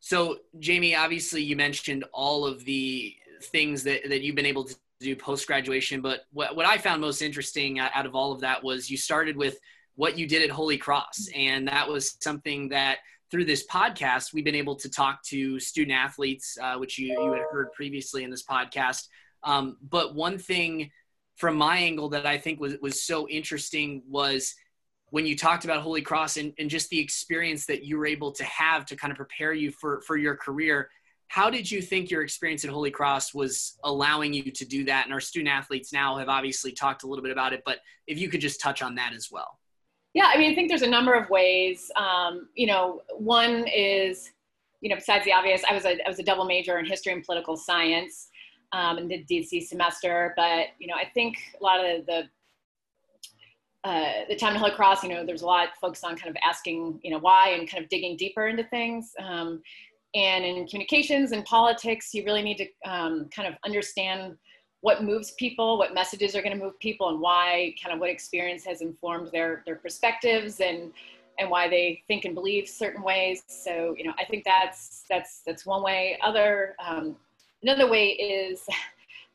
[0.00, 4.74] So, Jamie, obviously, you mentioned all of the things that, that you've been able to
[5.00, 8.62] do post graduation, but what, what I found most interesting out of all of that
[8.62, 9.58] was you started with
[9.94, 11.28] what you did at Holy Cross.
[11.34, 12.98] And that was something that
[13.30, 17.32] through this podcast, we've been able to talk to student athletes, uh, which you, you
[17.32, 19.08] had heard previously in this podcast,
[19.44, 20.90] um, but one thing
[21.36, 24.54] from my angle that I think was, was so interesting was
[25.10, 28.32] when you talked about Holy Cross and, and just the experience that you were able
[28.32, 30.90] to have to kind of prepare you for, for your career.
[31.28, 35.04] How did you think your experience at Holy Cross was allowing you to do that?
[35.04, 38.18] And our student athletes now have obviously talked a little bit about it, but if
[38.18, 39.58] you could just touch on that as well.
[40.14, 41.90] Yeah, I mean, I think there's a number of ways.
[41.96, 44.30] Um, you know, one is,
[44.80, 47.12] you know, besides the obvious, I was a, I was a double major in history
[47.12, 48.27] and political science
[48.72, 50.32] um, in the DC semester.
[50.36, 52.28] But you know, I think a lot of the
[53.84, 56.36] uh, the time to Holy Cross, you know, there's a lot focused on kind of
[56.44, 59.12] asking, you know, why and kind of digging deeper into things.
[59.20, 59.62] Um,
[60.14, 64.36] and in communications and politics, you really need to um, kind of understand
[64.80, 67.74] what moves people, what messages are going to move people, and why.
[67.82, 70.92] Kind of what experience has informed their their perspectives and
[71.38, 73.42] and why they think and believe certain ways.
[73.46, 76.18] So you know, I think that's that's that's one way.
[76.22, 77.16] Other um,
[77.62, 78.64] Another way is,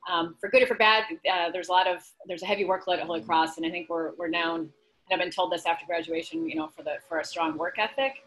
[0.09, 2.99] um, for good or for bad, uh, there's a lot of, there's a heavy workload
[2.99, 4.71] at Holy Cross, and I think we're, we're known, and
[5.11, 8.23] I've been told this after graduation, you know, for the, for a strong work ethic.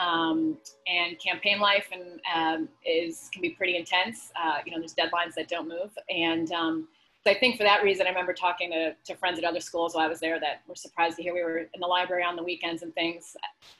[0.00, 4.32] Um, and campaign life and um, is can be pretty intense.
[4.34, 6.88] Uh, you know, there's deadlines that don't move, and um,
[7.24, 9.94] so I think for that reason, I remember talking to, to friends at other schools
[9.94, 12.36] while I was there that were surprised to hear we were in the library on
[12.36, 13.34] the weekends and things.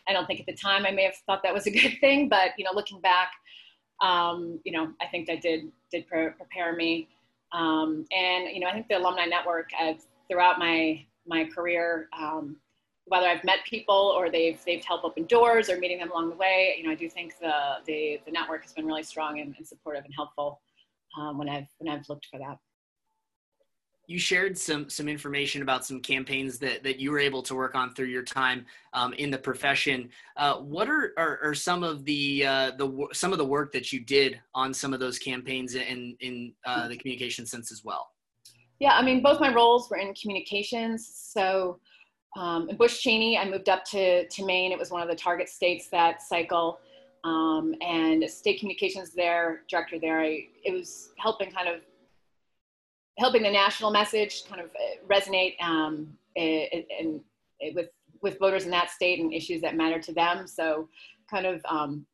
[0.09, 2.31] I don't think at the time I may have thought that was a good thing,
[2.31, 3.33] but you know, looking back,
[4.05, 7.09] um, you know, I think that did did pre- prepare me.
[7.53, 9.95] Um, and you know, I think the alumni network uh,
[10.29, 12.57] throughout my my career, um,
[13.07, 16.37] whether I've met people or they've they've helped open doors or meeting them along the
[16.37, 19.55] way, you know, I do think the the, the network has been really strong and,
[19.57, 20.61] and supportive and helpful
[21.19, 22.59] um, when I've when I've looked for that
[24.07, 27.75] you shared some some information about some campaigns that that you were able to work
[27.75, 30.11] on through your time um, in the profession.
[30.37, 33.93] Uh, what are, are, are some of the uh, the some of the work that
[33.93, 38.11] you did on some of those campaigns in in uh, the communication sense as well?
[38.79, 41.11] Yeah, I mean, both my roles were in communications.
[41.33, 41.79] So
[42.37, 44.73] um, in Bush Cheney, I moved up to to Maine.
[44.73, 46.79] It was one of the target states that cycle.
[47.25, 51.81] Um, and state communications there, director there, I, it was helping kind of
[53.18, 57.20] helping the national message kind of uh, resonate um, and
[57.74, 57.88] with
[58.22, 60.46] with voters in that state and issues that matter to them.
[60.46, 60.88] So,
[61.31, 62.07] kind of um,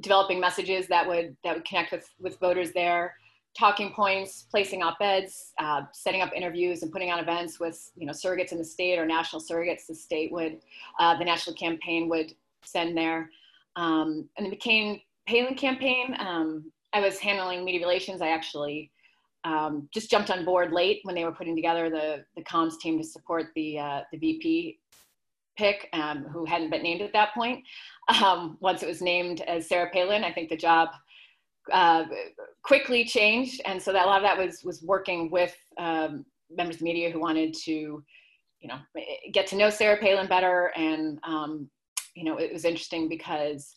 [0.00, 3.14] developing messages that would that would connect with with voters there,
[3.56, 8.12] talking points, placing op-eds, uh, setting up interviews, and putting on events with you know
[8.12, 10.58] surrogates in the state or national surrogates the state would
[10.98, 12.32] uh, the national campaign would
[12.64, 13.30] send there.
[13.76, 16.16] Um, and the McCain Palin campaign.
[16.18, 18.92] Um, I was handling media relations, I actually
[19.44, 22.98] um, just jumped on board late when they were putting together the, the comms team
[22.98, 24.78] to support the, uh, the VP
[25.56, 27.64] pick, um, who hadn't been named at that point.
[28.22, 30.88] Um, once it was named as Sarah Palin, I think the job
[31.72, 32.04] uh,
[32.62, 33.60] quickly changed.
[33.64, 36.84] And so that a lot of that was, was working with um, members of the
[36.84, 38.02] media who wanted to,
[38.60, 38.78] you know,
[39.32, 40.72] get to know Sarah Palin better.
[40.76, 41.68] And, um,
[42.14, 43.76] you know, it was interesting because,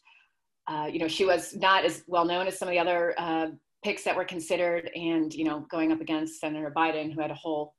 [0.67, 3.47] uh, you know, she was not as well known as some of the other uh,
[3.83, 7.35] picks that were considered and, you know, going up against Senator Biden, who had a
[7.35, 7.75] whole,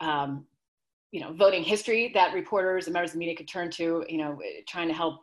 [0.00, 0.46] um,
[1.12, 4.18] you know, voting history that reporters and members of the media could turn to, you
[4.18, 5.20] know, trying to help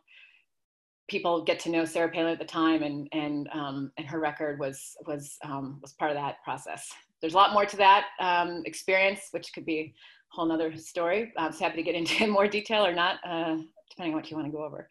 [1.09, 4.59] people get to know Sarah Palin at the time and, and, um, and her record
[4.59, 6.89] was, was, um, was part of that process.
[7.19, 9.93] There's a lot more to that um, experience, which could be a
[10.29, 11.33] whole nother story.
[11.37, 13.57] I'm happy to get into more detail or not, uh,
[13.89, 14.87] depending on what you want to go over.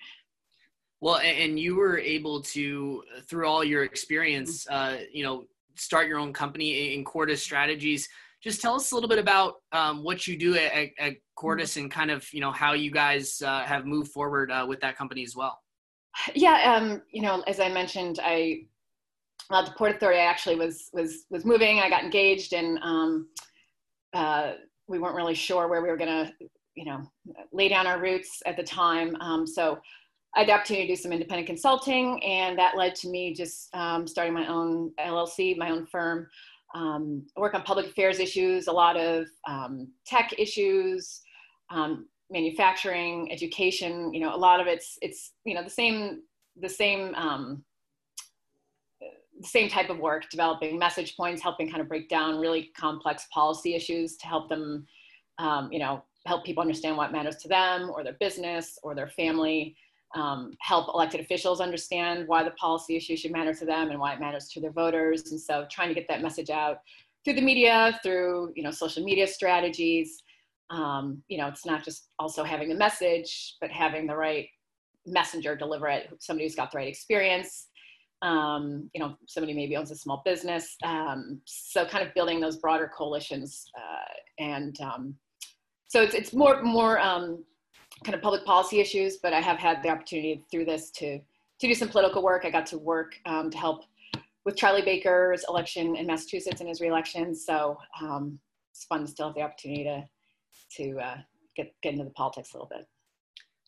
[1.01, 5.45] Well, and you were able to, through all your experience, uh, you know,
[5.77, 8.09] start your own company in Cordis Strategies.
[8.43, 11.91] Just tell us a little bit about um, what you do at, at Cordis and
[11.91, 15.23] kind of, you know, how you guys uh, have moved forward uh, with that company
[15.23, 15.59] as well.
[16.35, 18.65] Yeah, um, you know, as I mentioned, I
[19.49, 21.81] well, the Port Authority I actually was was was moving.
[21.81, 23.29] I got engaged, and um,
[24.13, 24.53] uh,
[24.87, 26.33] we weren't really sure where we were going to,
[26.75, 27.03] you know,
[27.53, 29.17] lay down our roots at the time.
[29.21, 29.79] Um, so
[30.35, 33.75] I had the opportunity to do some independent consulting, and that led to me just
[33.75, 36.29] um, starting my own LLC, my own firm.
[36.75, 41.21] Um, I work on public affairs issues, a lot of um, tech issues,
[41.71, 44.15] um, manufacturing, education.
[44.15, 46.23] You know, a lot of it's it's you know the same
[46.61, 47.65] the same um,
[49.41, 53.27] the same type of work, developing message points, helping kind of break down really complex
[53.33, 54.87] policy issues to help them,
[55.39, 59.09] um, you know, help people understand what matters to them or their business or their
[59.09, 59.75] family
[60.15, 64.13] um, help elected officials understand why the policy issue should matter to them and why
[64.15, 65.31] it matters to their voters.
[65.31, 66.79] And so trying to get that message out
[67.25, 70.23] through the media, through you know social media strategies.
[70.71, 74.47] Um, you know, it's not just also having the message, but having the right
[75.07, 76.09] messenger deliver it.
[76.21, 77.69] Somebody who's got the right experience.
[78.23, 80.77] Um, you know, somebody maybe owns a small business.
[80.85, 85.15] Um, so kind of building those broader coalitions, uh, and um,
[85.89, 87.45] so it's it's more more um,
[88.05, 91.67] kind of public policy issues, but I have had the opportunity through this to to
[91.67, 92.45] do some political work.
[92.45, 93.85] I got to work um, to help
[94.47, 97.35] with Charlie Baker's election in Massachusetts and his reelection.
[97.35, 98.39] So um,
[98.73, 100.05] it's fun to still have the opportunity to
[100.77, 101.17] to uh,
[101.57, 102.87] get get into the politics a little bit.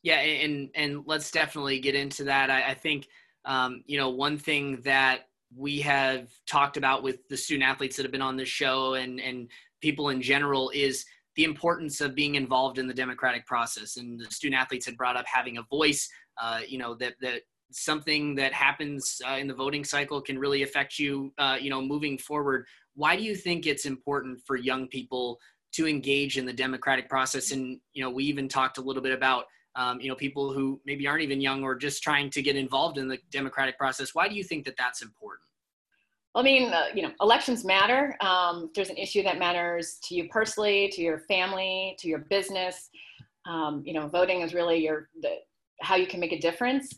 [0.02, 2.50] Yeah, and and let's definitely get into that.
[2.50, 3.08] I, I think
[3.44, 8.04] um, you know one thing that we have talked about with the student athletes that
[8.04, 9.48] have been on this show and and
[9.80, 11.04] people in general is
[11.36, 13.96] the importance of being involved in the democratic process.
[13.96, 16.08] And the student athletes had brought up having a voice.
[16.40, 20.62] Uh, you know that that something that happens uh, in the voting cycle can really
[20.62, 21.32] affect you.
[21.38, 22.66] Uh, you know, moving forward.
[22.94, 25.38] Why do you think it's important for young people
[25.72, 27.50] to engage in the democratic process?
[27.52, 29.44] And you know, we even talked a little bit about.
[29.74, 32.98] Um, you know, people who maybe aren't even young or just trying to get involved
[32.98, 34.14] in the democratic process.
[34.14, 35.40] Why do you think that that's important?
[36.34, 38.16] I mean, uh, you know, elections matter.
[38.20, 42.88] Um, there's an issue that matters to you personally, to your family, to your business.
[43.46, 45.36] Um, you know, voting is really your the,
[45.80, 46.94] how you can make a difference.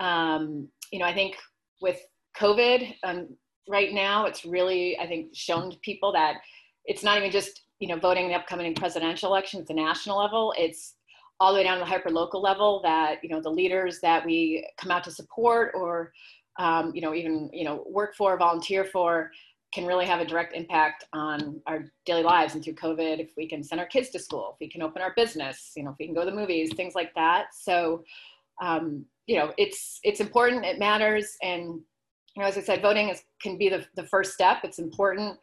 [0.00, 1.36] Um, you know, I think
[1.82, 2.00] with
[2.38, 3.28] COVID um,
[3.68, 6.36] right now, it's really I think shown to people that
[6.86, 10.18] it's not even just you know voting in the upcoming presidential election at the national
[10.18, 10.54] level.
[10.56, 10.94] It's
[11.40, 14.24] all the way down to the hyper local level that you know the leaders that
[14.24, 16.12] we come out to support or
[16.58, 19.30] um, you know, even, you know, work for, volunteer for,
[19.72, 23.46] can really have a direct impact on our daily lives and through COVID, if we
[23.46, 25.96] can send our kids to school, if we can open our business, you know, if
[25.98, 27.54] we can go to the movies, things like that.
[27.54, 28.02] So,
[28.62, 31.36] um, you know, it's, it's important, it matters.
[31.42, 31.80] And,
[32.34, 34.58] you know, as I said, voting is, can be the, the first step.
[34.64, 35.38] It's important.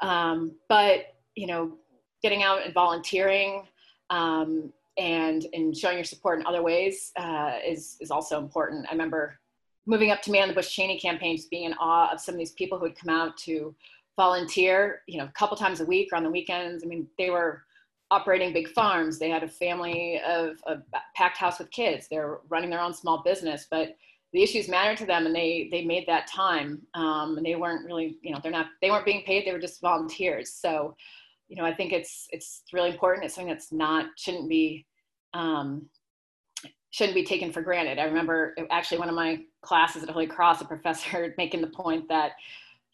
[0.00, 1.76] Um, but, you know,
[2.22, 3.66] getting out and volunteering
[4.08, 8.86] um, and, and showing your support in other ways uh, is, is also important.
[8.88, 9.38] I remember
[9.86, 12.38] moving up to man the Bush Cheney campaign, just being in awe of some of
[12.38, 13.74] these people who had come out to
[14.16, 16.82] volunteer, you know, a couple times a week or on the weekends.
[16.82, 17.62] I mean, they were
[18.10, 19.18] operating big farms.
[19.18, 20.76] They had a family of a
[21.14, 22.08] packed house with kids.
[22.08, 23.96] They're running their own small business, but
[24.32, 26.82] the issues mattered to them, and they they made that time.
[26.94, 29.46] Um, and they weren't really, you know, they're not they weren't being paid.
[29.46, 30.52] They were just volunteers.
[30.52, 30.96] So,
[31.48, 33.24] you know, I think it's it's really important.
[33.24, 34.86] It's something that's not shouldn't be
[35.32, 35.86] um,
[36.96, 37.98] shouldn't be taken for granted.
[37.98, 42.08] I remember actually one of my classes at Holy Cross, a professor making the point
[42.08, 42.32] that,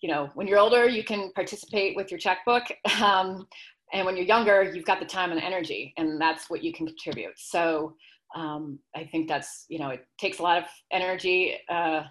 [0.01, 2.65] you know, when you're older, you can participate with your checkbook.
[3.01, 3.47] Um,
[3.93, 6.87] and when you're younger, you've got the time and energy, and that's what you can
[6.87, 7.35] contribute.
[7.37, 7.95] So
[8.35, 12.05] um, I think that's, you know, it takes a lot of energy, uh,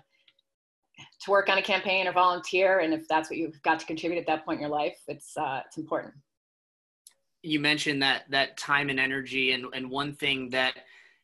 [1.24, 4.20] to work on a campaign or volunteer, and if that's what you've got to contribute
[4.20, 6.14] at that point in your life, it's uh, it's important.
[7.42, 10.76] You mentioned that that time and energy, and and one thing that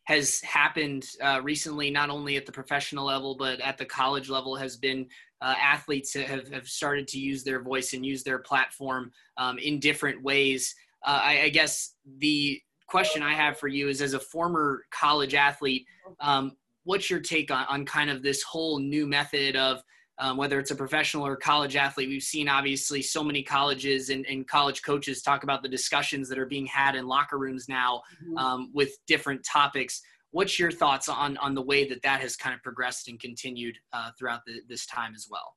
[0.07, 4.55] has happened uh, recently, not only at the professional level but at the college level,
[4.55, 5.05] has been
[5.41, 9.81] uh, athletes have, have started to use their voice and use their platform um, in
[9.81, 10.73] different ways.
[11.05, 15.35] Uh, I, I, guess the question I have for you is as a former college
[15.35, 15.85] athlete,
[16.21, 16.53] um,
[16.85, 19.83] what's your take on, on kind of this whole new method of
[20.19, 22.09] um, whether it's a professional or college athlete?
[22.09, 26.39] We've seen obviously so many colleges and, and, college coaches talk about the discussions that
[26.39, 28.37] are being had in locker rooms now mm-hmm.
[28.37, 30.01] um, with different topics.
[30.31, 33.77] What's your thoughts on, on the way that that has kind of progressed and continued
[33.93, 35.55] uh, throughout the, this time as well?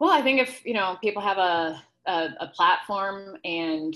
[0.00, 3.94] Well, I think if you know people have a a, a platform and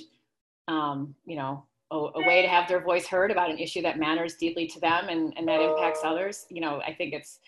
[0.69, 3.99] um, you know a, a, way to have their voice heard about an issue that
[3.99, 7.41] matters deeply to them and, and that impacts others you know i think it's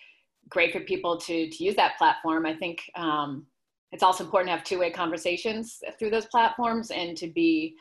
[0.51, 2.47] great for people to to use that platform.
[2.47, 3.47] I think um,
[3.92, 7.74] it's also important to have two-way conversations through those platforms and to be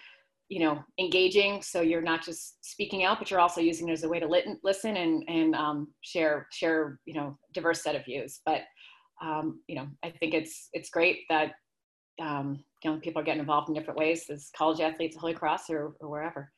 [0.50, 1.62] you know engaging.
[1.62, 4.28] So you're not just speaking out but you're also using it as a way to
[4.28, 8.42] lit- listen and and um, share share you know diverse set of views.
[8.46, 8.62] But
[9.24, 11.52] um, you know i think it's it's great that
[12.22, 15.96] um, young people are getting involved in different ways as college athletes Holy Cross or,
[16.00, 16.52] or wherever.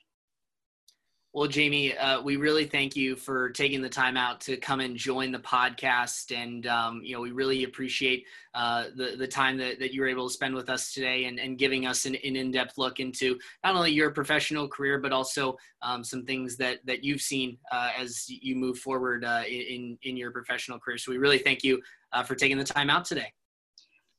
[1.36, 4.96] Well, Jamie, uh, we really thank you for taking the time out to come and
[4.96, 9.78] join the podcast, and um, you know we really appreciate uh, the the time that,
[9.80, 12.38] that you were able to spend with us today, and, and giving us an, an
[12.38, 16.78] in depth look into not only your professional career, but also um, some things that
[16.86, 20.98] that you've seen uh, as you move forward uh, in in your professional career.
[20.98, 21.82] So we really thank you
[22.14, 23.34] uh, for taking the time out today.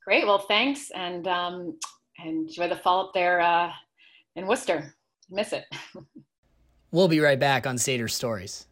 [0.05, 0.27] Great.
[0.27, 1.79] Well, thanks, and um,
[2.23, 3.71] enjoy the fall up there uh,
[4.35, 4.93] in Worcester.
[5.31, 5.65] Miss it.
[6.97, 8.65] we'll be right back on Satyr Stories.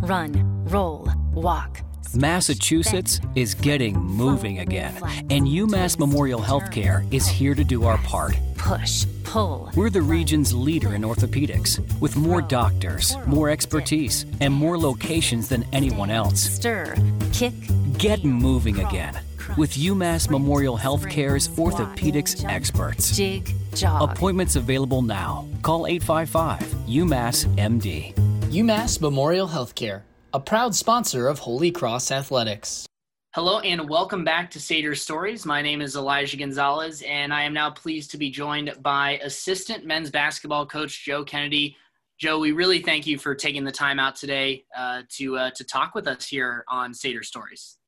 [0.00, 1.82] Run, roll, walk.
[2.14, 4.94] Massachusetts is getting moving again,
[5.30, 8.38] and UMass Memorial Healthcare is here to do our part.
[8.56, 9.68] Push, pull.
[9.74, 15.64] We're the region's leader in orthopedics, with more doctors, more expertise, and more locations than
[15.72, 16.40] anyone else.
[16.40, 16.94] Stir,
[17.32, 17.54] kick,
[17.98, 19.18] get moving again
[19.56, 23.16] with UMass Memorial Healthcare's orthopedics experts.
[23.16, 24.10] Jig, jog.
[24.10, 25.46] Appointments available now.
[25.62, 28.14] Call 855 UMass MD.
[28.50, 32.86] UMass Memorial Healthcare, a proud sponsor of Holy Cross Athletics.
[33.34, 35.46] Hello and welcome back to Satyr Stories.
[35.46, 39.86] My name is Elijah Gonzalez, and I am now pleased to be joined by assistant
[39.86, 41.76] men's basketball coach Joe Kennedy.
[42.18, 45.64] Joe, we really thank you for taking the time out today uh, to uh, to
[45.64, 47.78] talk with us here on Satyr Stories.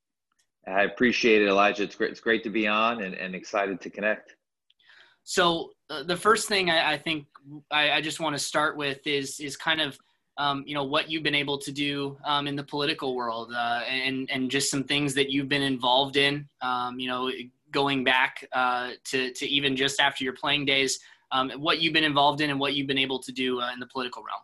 [0.67, 1.83] I appreciate it, Elijah.
[1.83, 2.11] It's great.
[2.11, 4.37] It's great to be on and, and excited to connect.
[5.25, 7.27] So uh, the first thing I, I think
[7.71, 9.99] I, I, just want to start with is is kind of
[10.39, 13.83] um, you know what you've been able to do um, in the political world uh,
[13.89, 16.49] and and just some things that you've been involved in.
[16.61, 17.31] Um, you know,
[17.71, 21.01] going back uh, to to even just after your playing days,
[21.33, 23.81] um, what you've been involved in and what you've been able to do uh, in
[23.81, 24.43] the political realm.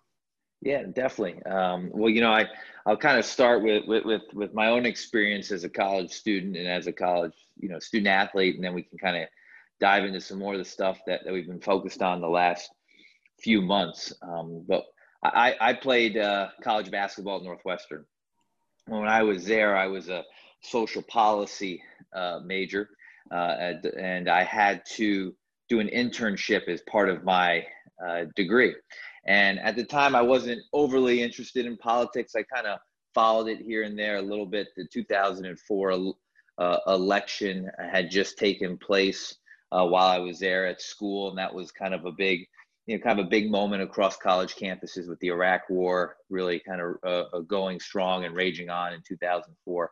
[0.63, 1.43] Yeah, definitely.
[1.45, 2.47] Um, well, you know, I
[2.85, 6.57] I'll kind of start with, with with with my own experience as a college student
[6.57, 9.29] and as a college you know student athlete, and then we can kind of
[9.81, 12.71] dive into some more of the stuff that, that we've been focused on the last
[13.41, 14.13] few months.
[14.21, 14.85] Um, but
[15.23, 18.05] I, I played uh, college basketball at Northwestern.
[18.87, 20.25] When I was there, I was a
[20.63, 21.83] social policy
[22.15, 22.91] uh, major,
[23.31, 25.35] uh, and, and I had to
[25.69, 27.65] do an internship as part of my
[28.07, 28.75] uh, degree.
[29.27, 32.35] And at the time, I wasn't overly interested in politics.
[32.35, 32.79] I kind of
[33.15, 34.69] followed it here and there a little bit.
[34.77, 36.15] The 2004
[36.59, 39.37] uh, election had just taken place
[39.73, 42.47] uh, while I was there at school, and that was kind of a big,
[42.87, 46.61] you know, kind of a big moment across college campuses with the Iraq War really
[46.61, 49.91] kind of uh, uh going strong and raging on in 2004.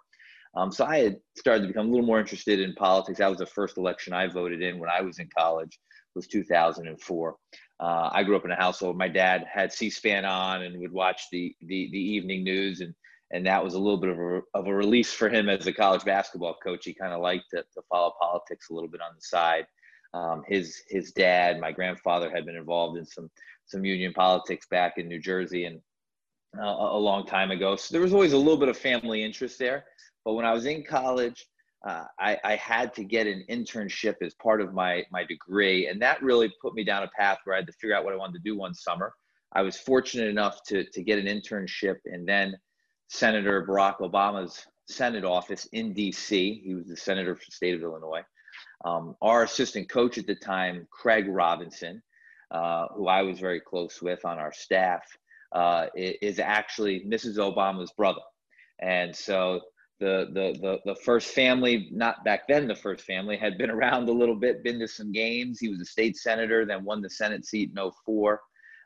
[0.57, 3.18] Um, so I had started to become a little more interested in politics.
[3.18, 5.79] That was the first election I voted in when I was in college.
[6.14, 7.37] Was 2004
[7.81, 8.99] uh, I grew up in a household.
[8.99, 12.95] My dad had C-SPAN on and would watch the the, the evening news, and
[13.31, 15.72] and that was a little bit of a, of a release for him as a
[15.72, 16.85] college basketball coach.
[16.85, 19.66] He kind of liked to, to follow politics a little bit on the side.
[20.14, 23.31] Um, his his dad, my grandfather, had been involved in some
[23.66, 25.81] some union politics back in New Jersey and
[26.59, 27.76] uh, a long time ago.
[27.76, 29.85] So there was always a little bit of family interest there.
[30.24, 31.47] But when I was in college,
[31.87, 36.03] uh, I, I, had to get an internship as part of my my degree, and
[36.03, 38.16] that really put me down a path where I had to figure out what I
[38.16, 39.14] wanted to do one summer.
[39.53, 42.57] I was fortunate enough to to get an internship, and then
[43.09, 46.62] Senator Barack Obama's Senate office in D.C.
[46.64, 48.22] He was the senator for the state of Illinois.
[48.85, 52.03] Um, our assistant coach at the time, Craig Robinson,
[52.51, 55.03] uh, who I was very close with on our staff,
[55.53, 57.37] uh, is actually Mrs.
[57.37, 58.20] Obama's brother,
[58.81, 59.61] and so
[60.01, 64.09] the, the, the, the first family, not back then the first family, had been around
[64.09, 65.59] a little bit, been to some games.
[65.61, 68.40] He was a state senator, then won the Senate seat in 04.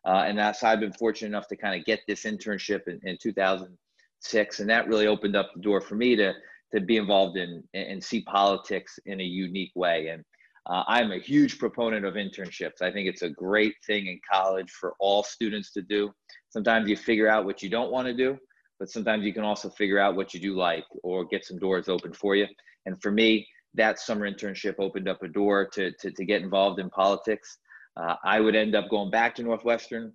[0.04, 3.16] Uh, and that's, I've been fortunate enough to kind of get this internship in, in
[3.20, 4.60] 2006.
[4.60, 6.32] And that really opened up the door for me to,
[6.74, 10.08] to be involved in and see politics in a unique way.
[10.08, 10.24] And
[10.66, 12.82] uh, I'm a huge proponent of internships.
[12.82, 16.12] I think it's a great thing in college for all students to do.
[16.50, 18.38] Sometimes you figure out what you don't want to do,
[18.78, 21.88] but sometimes you can also figure out what you do like or get some doors
[21.88, 22.46] open for you.
[22.86, 26.78] And for me, that summer internship opened up a door to, to, to get involved
[26.78, 27.58] in politics.
[27.96, 30.12] Uh, I would end up going back to Northwestern,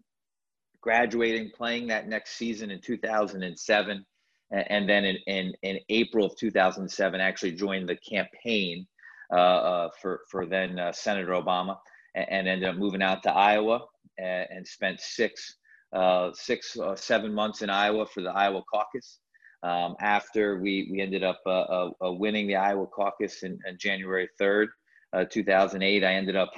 [0.82, 4.06] graduating, playing that next season in 2007.
[4.52, 8.88] And then in, in, in April of 2007, actually joined the campaign
[9.34, 11.78] uh, uh, for, for then uh, Senator Obama
[12.16, 13.82] and, and, ended up moving out to Iowa
[14.18, 15.58] and, and spent six
[15.94, 19.20] uh, six, uh, seven months in Iowa for the Iowa caucus.
[19.64, 24.30] Um, after we, we ended up uh, uh winning the Iowa caucus in, in January
[24.40, 24.68] 3rd,
[25.14, 26.52] uh, 2008, I ended up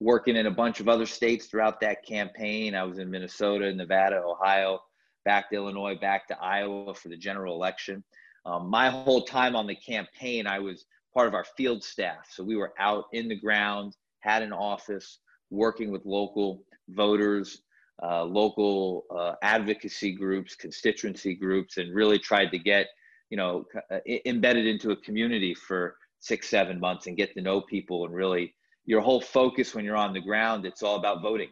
[0.00, 2.74] working in a bunch of other states throughout that campaign.
[2.74, 4.80] I was in Minnesota, Nevada, Ohio,
[5.24, 8.02] back to Illinois, back to Iowa for the general election.
[8.44, 12.28] Um, my whole time on the campaign, I was part of our field staff.
[12.30, 15.18] So we were out in the ground, had an office,
[15.50, 17.62] working with local voters,
[18.02, 22.88] uh, local uh, advocacy groups, constituency groups, and really tried to get,
[23.30, 27.60] you know, uh, embedded into a community for six, seven months and get to know
[27.60, 28.04] people.
[28.04, 31.50] And really, your whole focus when you're on the ground, it's all about voting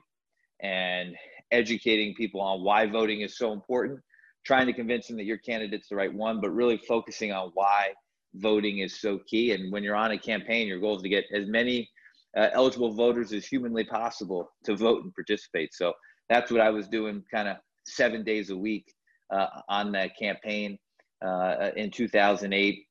[0.60, 1.14] and
[1.50, 4.00] educating people on why voting is so important,
[4.44, 7.92] trying to convince them that your candidate's the right one, but really focusing on why
[8.34, 9.52] voting is so key.
[9.52, 11.88] And when you're on a campaign, your goal is to get as many
[12.36, 15.74] uh, eligible voters as humanly possible to vote and participate.
[15.74, 15.92] So
[16.28, 17.56] that's what I was doing kind of
[17.86, 18.92] seven days a week
[19.30, 20.78] uh, on that campaign
[21.24, 22.84] uh, in 2008.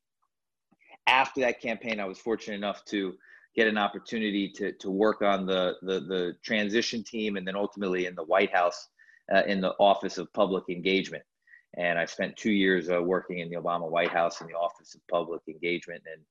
[1.08, 3.14] After that campaign, I was fortunate enough to
[3.56, 8.06] get an opportunity to, to work on the, the, the transition team and then ultimately
[8.06, 8.88] in the White House
[9.34, 11.24] uh, in the Office of Public Engagement.
[11.78, 14.96] And I spent two years uh, working in the Obama White House in the Office
[14.96, 16.04] of Public Engagement.
[16.12, 16.22] And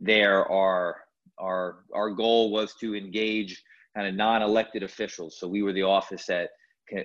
[0.00, 0.96] there, our,
[1.38, 3.62] our, our goal was to engage
[3.94, 5.38] kind of non-elected officials.
[5.38, 6.50] So we were the office that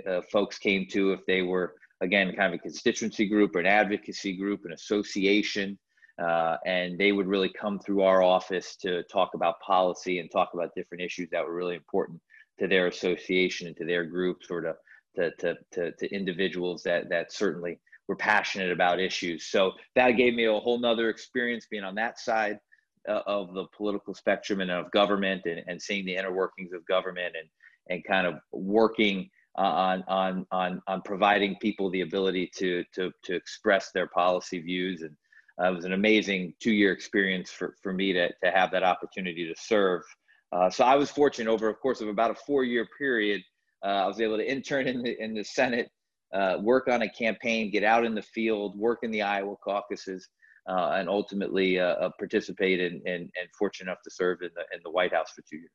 [0.08, 3.66] uh, folks came to if they were again kind of a constituency group or an
[3.66, 5.78] advocacy group, an association,
[6.22, 10.50] uh, and they would really come through our office to talk about policy and talk
[10.54, 12.20] about different issues that were really important
[12.60, 14.76] to their association and to their groups or to
[15.16, 19.46] to, to, to, to individuals that that certainly were passionate about issues.
[19.46, 22.60] So that gave me a whole nother experience being on that side
[23.08, 27.36] of the political spectrum and of government and, and seeing the inner workings of government
[27.40, 27.50] and,
[27.90, 33.36] and kind of working on, on, on, on providing people the ability to, to, to
[33.36, 35.02] express their policy views.
[35.02, 35.16] And
[35.62, 38.84] uh, it was an amazing two year experience for, for me to, to have that
[38.84, 40.04] opportunity to serve.
[40.52, 43.42] Uh, so I was fortunate over a course of about a four year period.
[43.84, 45.90] Uh, I was able to intern in the, in the Senate,
[46.34, 50.28] uh, work on a campaign, get out in the field, work in the Iowa caucuses,
[50.68, 54.64] uh, and ultimately uh, uh, participate in, in, and fortunate enough to serve in the,
[54.76, 55.72] in the White House for two years.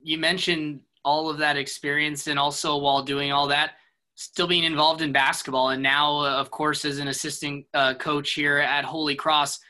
[0.00, 3.72] You mentioned all of that experience and also while doing all that,
[4.14, 5.70] still being involved in basketball.
[5.70, 9.60] And now, uh, of course, as an assistant uh, coach here at Holy Cross,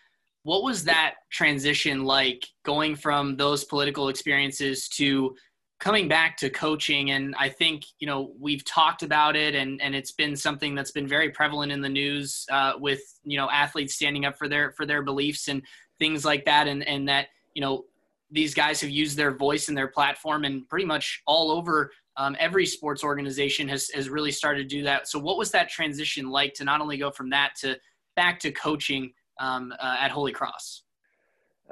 [0.43, 5.35] what was that transition like going from those political experiences to
[5.79, 9.95] coming back to coaching and i think you know we've talked about it and and
[9.95, 13.95] it's been something that's been very prevalent in the news uh, with you know athletes
[13.95, 15.63] standing up for their for their beliefs and
[15.99, 17.85] things like that and and that you know
[18.31, 22.37] these guys have used their voice and their platform and pretty much all over um,
[22.41, 25.09] every sports organization has, has really started to do that.
[25.09, 27.79] So what was that transition like to not only go from that to
[28.17, 30.83] back to coaching um, uh, at holy cross?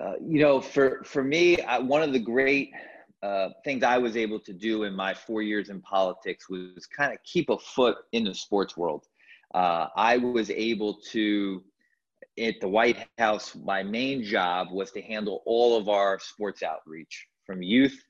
[0.01, 2.71] Uh, you know for for me I, one of the great
[3.27, 7.12] uh, things I was able to do in my four years in politics was kind
[7.12, 9.05] of keep a foot in the sports world.
[9.53, 11.64] Uh, I was able to,
[12.39, 17.27] at the White House, my main job was to handle all of our sports outreach
[17.45, 18.01] from youth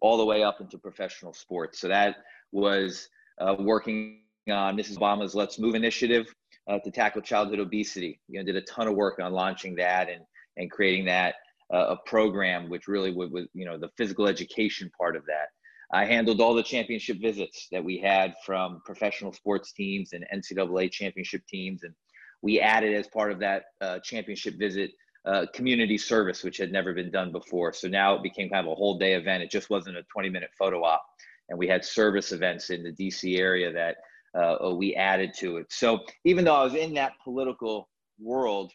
[0.00, 1.78] all the way up into professional sports.
[1.80, 2.16] So that
[2.50, 3.08] was
[3.40, 4.98] uh, working on Mrs.
[4.98, 6.34] Obama's Let's Move initiative
[6.68, 8.20] uh, to tackle childhood obesity.
[8.28, 10.22] You know, did a ton of work on launching that and,
[10.56, 11.36] and creating that
[11.70, 15.48] a program which really would, would, you know, the physical education part of that.
[15.92, 20.90] I handled all the championship visits that we had from professional sports teams and NCAA
[20.90, 21.82] championship teams.
[21.82, 21.94] And
[22.42, 24.90] we added as part of that uh, championship visit
[25.24, 27.72] uh, community service, which had never been done before.
[27.72, 29.42] So now it became kind of a whole day event.
[29.42, 31.02] It just wasn't a 20 minute photo op.
[31.48, 33.96] And we had service events in the DC area that
[34.38, 35.66] uh, we added to it.
[35.70, 37.88] So even though I was in that political
[38.20, 38.72] world,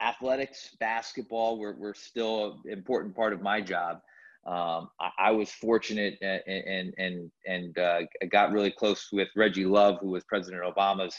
[0.00, 4.00] athletics, basketball were, were still an important part of my job.
[4.46, 9.98] Um, I, I, was fortunate and and and, uh, got really close with Reggie Love,
[10.00, 11.16] who was President Obama's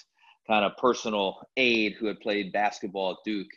[0.47, 3.47] kind of personal aide, who had played basketball at Duke,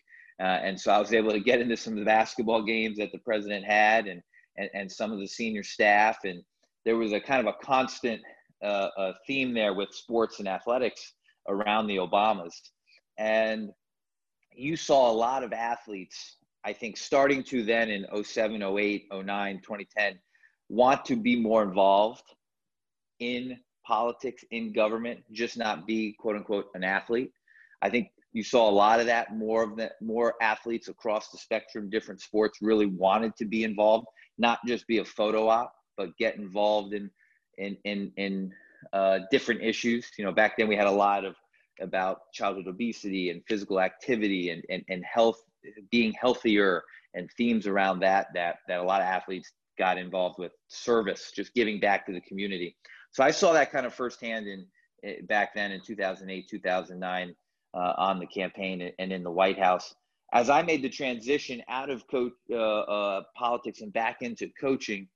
[0.41, 3.13] uh, and so I was able to get into some of the basketball games that
[3.13, 4.23] the president had, and
[4.57, 6.43] and, and some of the senior staff, and
[6.87, 8.23] there was a kind of a constant
[8.65, 11.13] uh, theme there with sports and athletics
[11.49, 12.55] around the Obamas,
[13.19, 13.71] and
[14.55, 19.57] you saw a lot of athletes I think starting to then in 07, 08, 09,
[19.59, 20.19] 2010,
[20.69, 22.25] want to be more involved
[23.21, 27.33] in politics, in government, just not be quote unquote an athlete.
[27.81, 29.35] I think you saw a lot of that.
[29.35, 34.07] More of the more athletes across the spectrum, different sports, really wanted to be involved,
[34.37, 37.11] not just be a photo op, but get involved in
[37.57, 38.53] in in in
[38.93, 40.11] uh, different issues.
[40.19, 41.35] You know, back then we had a lot of
[41.81, 45.43] about childhood obesity and physical activity and, and, and health
[45.91, 46.83] being healthier
[47.15, 51.55] and themes around that that that a lot of athletes got involved with service just
[51.55, 52.77] giving back to the community.
[53.13, 54.67] So i saw that kind of firsthand in
[55.05, 57.35] eh, back then in 2008 2009
[57.75, 59.95] uh, on the campaign and in the white house.
[60.33, 65.09] As i made the transition out of uh, uh, politics and back into coaching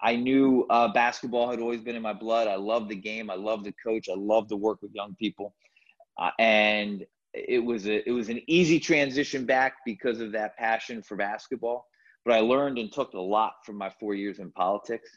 [0.00, 2.46] I, knew uh, basketball had always been in my blood.
[2.46, 3.30] I love the game.
[3.30, 4.08] I love the coach.
[4.10, 5.54] I love to work with young people.
[6.18, 11.02] Uh, and it was a it was an easy transition back because of that passion
[11.02, 11.86] for basketball.
[12.24, 15.08] But I learned and took a lot from my four years in politics.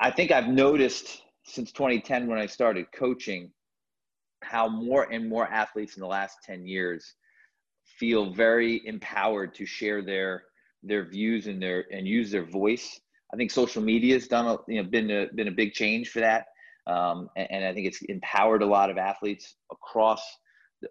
[0.00, 3.52] I think I've noticed since 2010 when I started coaching
[4.42, 7.14] how more and more athletes in the last 10 years
[7.84, 10.44] feel very empowered to share their
[10.82, 13.00] their views and their and use their voice.
[13.32, 16.10] I think social media has done a, you know been a, been a big change
[16.10, 16.46] for that,
[16.86, 20.22] um, and, and I think it's empowered a lot of athletes across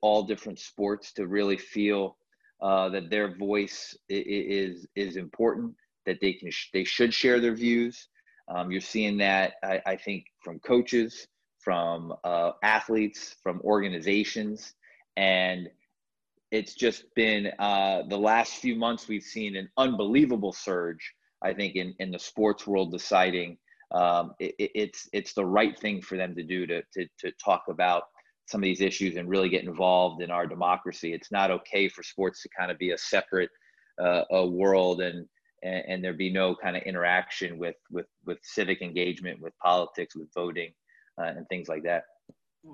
[0.02, 2.18] all different sports to really feel
[2.62, 5.76] uh, that their voice is is important,
[6.06, 8.08] that they can they should share their views.
[8.48, 11.28] Um, you're seeing that I, I, think from coaches,
[11.60, 14.74] from uh, athletes, from organizations,
[15.18, 15.68] and
[16.52, 21.14] it's just been uh, the last few months we've seen an unbelievable surge.
[21.46, 23.58] I think in in the sports world deciding
[23.94, 27.64] um, it, it's it's the right thing for them to do to to to talk
[27.70, 28.04] about
[28.48, 31.14] some of these issues and really get involved in our democracy.
[31.14, 33.50] It's not okay for sports to kind of be a separate
[34.00, 35.26] uh, a world and,
[35.64, 40.16] and, and there be no kind of interaction with with with civic engagement, with politics,
[40.16, 40.72] with voting,
[41.20, 42.04] uh, and things like that.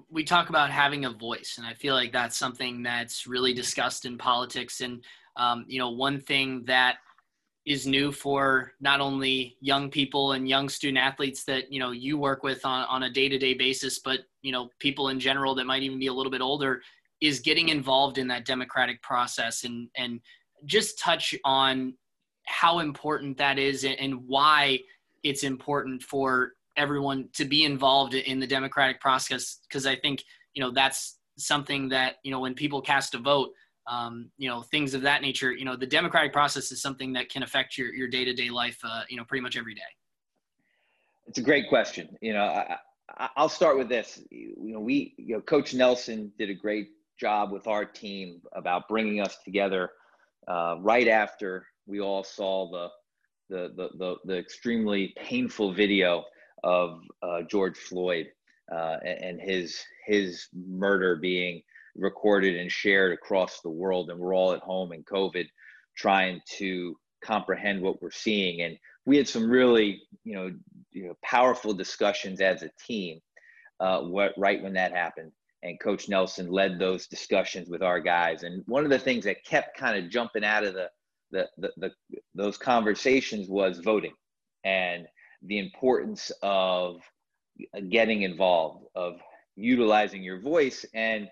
[0.09, 4.05] We talk about having a voice, and I feel like that's something that's really discussed
[4.05, 4.81] in politics.
[4.81, 5.03] And
[5.35, 6.97] um, you know, one thing that
[7.65, 12.17] is new for not only young people and young student athletes that you know you
[12.17, 15.83] work with on, on a day-to-day basis but you know people in general that might
[15.83, 16.81] even be a little bit older
[17.21, 20.19] is getting involved in that democratic process and and
[20.65, 21.93] just touch on
[22.45, 24.79] how important that is and, why
[25.23, 30.23] it's important for everyone to be involved in the democratic process because i think
[30.55, 33.51] you know that's something that you know when people cast a vote
[33.91, 35.51] um, you know, things of that nature.
[35.51, 38.49] You know, the democratic process is something that can affect your your day to day
[38.49, 38.79] life.
[38.83, 39.81] Uh, you know, pretty much every day.
[41.27, 42.17] It's a great question.
[42.21, 42.45] You know,
[43.17, 44.21] I, will start with this.
[44.31, 46.89] You know, we, you know, Coach Nelson did a great
[47.19, 49.91] job with our team about bringing us together
[50.47, 52.87] uh, right after we all saw the
[53.49, 56.23] the the the, the extremely painful video
[56.63, 58.27] of uh, George Floyd
[58.71, 61.61] uh, and his his murder being
[61.95, 65.47] recorded and shared across the world and we're all at home in covid
[65.95, 68.61] trying to comprehend what we're seeing.
[68.61, 70.51] And we had some really you know,
[70.91, 73.19] you know powerful discussions as a team
[73.79, 75.31] uh, what, right when that happened.
[75.63, 78.43] And coach nelson led those discussions with our guys.
[78.43, 80.89] And one of the things that kept kind of jumping out of the,
[81.31, 81.91] the, the, the
[82.33, 84.13] those conversations was voting
[84.63, 85.07] and
[85.43, 87.01] the importance of
[87.89, 89.19] getting involved of
[89.55, 90.83] utilizing your voice.
[90.95, 91.29] And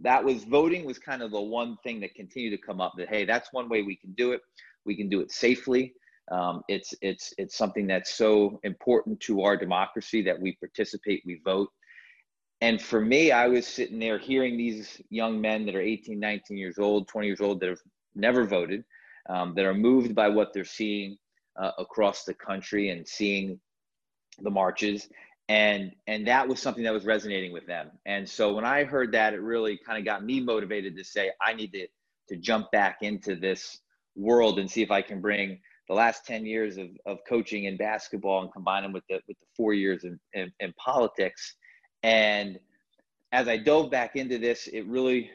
[0.00, 3.08] that was voting was kind of the one thing that continued to come up that
[3.08, 4.40] hey that's one way we can do it.
[4.84, 5.94] We can do it safely.
[6.30, 11.40] Um, it's it's it's something that's so important to our democracy that we participate we
[11.44, 11.68] vote.
[12.60, 16.56] And for me i was sitting there hearing these young men that are 18 19
[16.56, 17.80] years old 20 years old that have
[18.14, 18.84] never voted
[19.28, 21.16] um, that are moved by what they're seeing
[21.60, 23.58] uh, across the country and seeing
[24.42, 25.08] the marches
[25.50, 29.12] and and that was something that was resonating with them and so when i heard
[29.12, 31.86] that it really kind of got me motivated to say i need to
[32.28, 33.80] to jump back into this
[34.16, 37.76] world and see if i can bring the last 10 years of, of coaching in
[37.76, 41.56] basketball and combine them with the with the four years in, in, in politics
[42.02, 42.58] and
[43.32, 45.30] as I dove back into this, it really,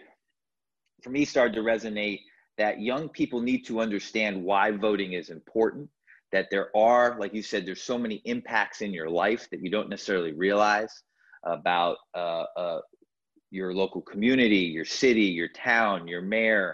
[1.02, 2.22] for me, started to resonate
[2.58, 5.90] that young people need to understand why voting is important.
[6.36, 9.70] That there are, like you said, there's so many impacts in your life that you
[9.76, 10.94] don't necessarily realize
[11.58, 12.82] about uh, uh,
[13.52, 16.70] your local community, your city, your town, your mayor,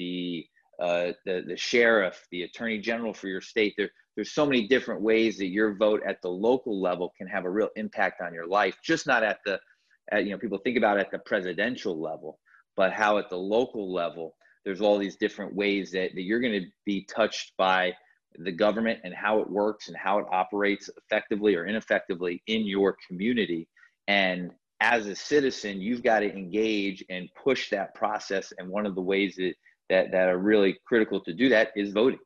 [0.00, 0.44] the
[0.86, 3.74] uh, the the sheriff, the attorney general for your state.
[3.76, 7.44] There, there's so many different ways that your vote at the local level can have
[7.44, 8.76] a real impact on your life.
[8.82, 9.60] Just not at the,
[10.10, 12.30] at, you know, people think about at the presidential level,
[12.76, 14.34] but how at the local level,
[14.64, 17.94] there's all these different ways that, that you're going to be touched by
[18.38, 22.96] the government and how it works and how it operates effectively or ineffectively in your
[23.06, 23.68] community.
[24.08, 28.52] And as a citizen, you've got to engage and push that process.
[28.58, 29.54] And one of the ways that
[29.88, 32.18] that, that are really critical to do that is voting.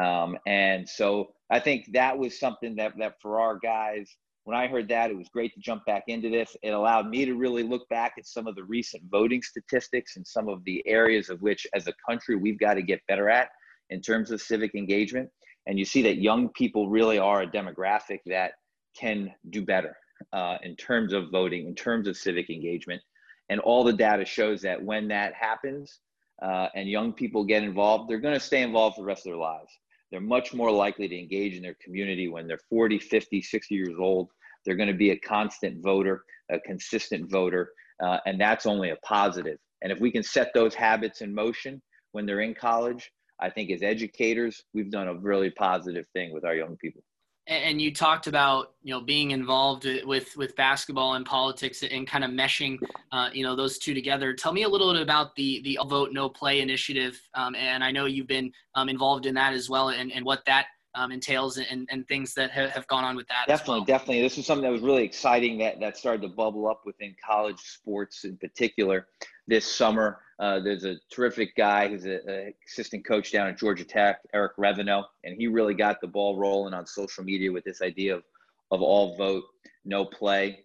[0.00, 4.08] Um, and so I think that was something that, that for our guys,
[4.44, 6.56] when I heard that, it was great to jump back into this.
[6.62, 10.26] It allowed me to really look back at some of the recent voting statistics and
[10.26, 13.48] some of the areas of which, as a country, we've got to get better at
[13.90, 15.28] in terms of civic engagement.
[15.66, 18.52] And you see that young people really are a demographic that
[18.96, 19.96] can do better
[20.32, 23.00] uh, in terms of voting, in terms of civic engagement.
[23.48, 26.00] And all the data shows that when that happens,
[26.42, 29.30] uh, and young people get involved, they're going to stay involved for the rest of
[29.30, 29.70] their lives.
[30.10, 33.96] They're much more likely to engage in their community when they're 40, 50, 60 years
[33.98, 34.28] old.
[34.64, 38.96] They're going to be a constant voter, a consistent voter, uh, and that's only a
[38.96, 39.58] positive.
[39.82, 41.80] And if we can set those habits in motion
[42.12, 43.10] when they're in college,
[43.42, 47.02] I think as educators, we've done a really positive thing with our young people.
[47.48, 52.22] And you talked about you know being involved with with basketball and politics and kind
[52.22, 52.78] of meshing
[53.10, 54.32] uh, you know those two together.
[54.32, 57.90] Tell me a little bit about the the vote no play initiative um, and i
[57.90, 61.58] know you've been um, involved in that as well and, and what that um, entails
[61.58, 63.86] and, and things that have, have gone on with that definitely well.
[63.86, 64.22] definitely.
[64.22, 67.58] This was something that was really exciting that that started to bubble up within college
[67.58, 69.08] sports in particular
[69.48, 74.18] this summer uh, there's a terrific guy who's an assistant coach down at Georgia Tech,
[74.34, 78.16] Eric Reveno, and he really got the ball rolling on social media with this idea
[78.16, 78.24] of,
[78.72, 79.44] of all vote,
[79.84, 80.64] no play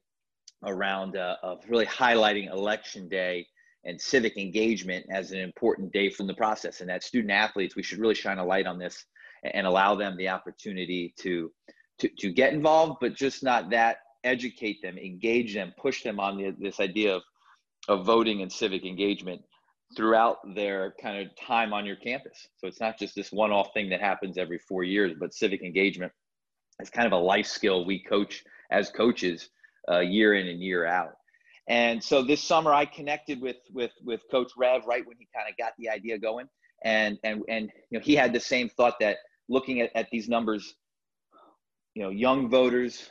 [0.65, 3.45] around uh, of really highlighting election day
[3.85, 6.81] and civic engagement as an important day from the process.
[6.81, 9.05] And that student athletes, we should really shine a light on this
[9.43, 11.51] and allow them the opportunity to,
[11.99, 16.35] to, to get involved, but just not that, educate them, engage them, push them on
[16.35, 17.21] the, this idea of,
[17.87, 19.43] of voting and civic engagement
[19.95, 22.47] throughout their kind of time on your campus.
[22.57, 25.61] So it's not just this one off thing that happens every four years, but civic
[25.61, 26.11] engagement
[26.81, 29.49] is kind of a life skill we coach as coaches
[29.89, 31.13] uh, year in and year out.
[31.69, 35.49] And so this summer I connected with with with Coach Rev right when he kind
[35.49, 36.47] of got the idea going.
[36.83, 39.17] And and and you know he had the same thought that
[39.49, 40.75] looking at, at these numbers,
[41.93, 43.09] you know, young voters,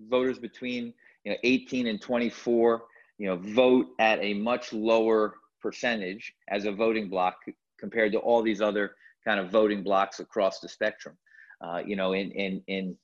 [0.00, 0.94] voters between
[1.24, 2.82] you know 18 and 24,
[3.18, 7.36] you know, vote at a much lower percentage as a voting block
[7.78, 8.94] compared to all these other
[9.24, 11.16] kind of voting blocks across the spectrum.
[11.60, 12.96] Uh, you know, in, in, in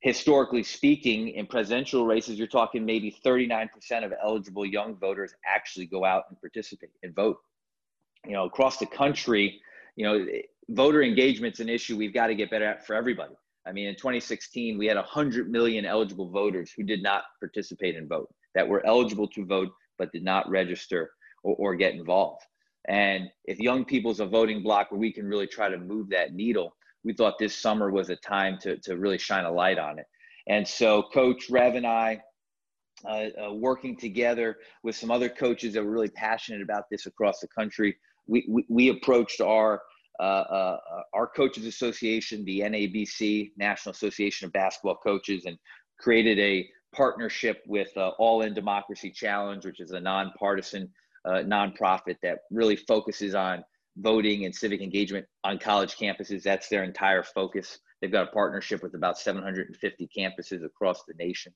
[0.00, 3.68] historically speaking, in presidential races, you're talking maybe 39%
[4.04, 7.38] of eligible young voters actually go out and participate and vote.
[8.24, 9.60] You know, across the country,
[9.96, 10.26] you know,
[10.70, 13.34] voter engagement's an issue we've got to get better at for everybody.
[13.66, 18.08] I mean, in 2016, we had 100 million eligible voters who did not participate and
[18.08, 21.10] vote, that were eligible to vote but did not register
[21.42, 22.42] or, or get involved.
[22.88, 26.34] And if young people's a voting block where we can really try to move that
[26.34, 26.74] needle,
[27.04, 30.06] we thought this summer was a time to, to really shine a light on it.
[30.48, 32.20] And so Coach Rev and I,
[33.04, 37.40] uh, uh, working together with some other coaches that were really passionate about this across
[37.40, 39.82] the country, we, we, we approached our
[40.20, 40.78] uh, uh,
[41.14, 45.56] our coaches association, the NABC, National Association of Basketball Coaches, and
[46.00, 50.92] created a partnership with uh, All In Democracy Challenge, which is a nonpartisan
[51.24, 53.64] uh, nonprofit that really focuses on
[53.98, 56.42] voting and civic engagement on college campuses.
[56.42, 57.78] That's their entire focus.
[58.00, 61.52] They've got a partnership with about 750 campuses across the nation.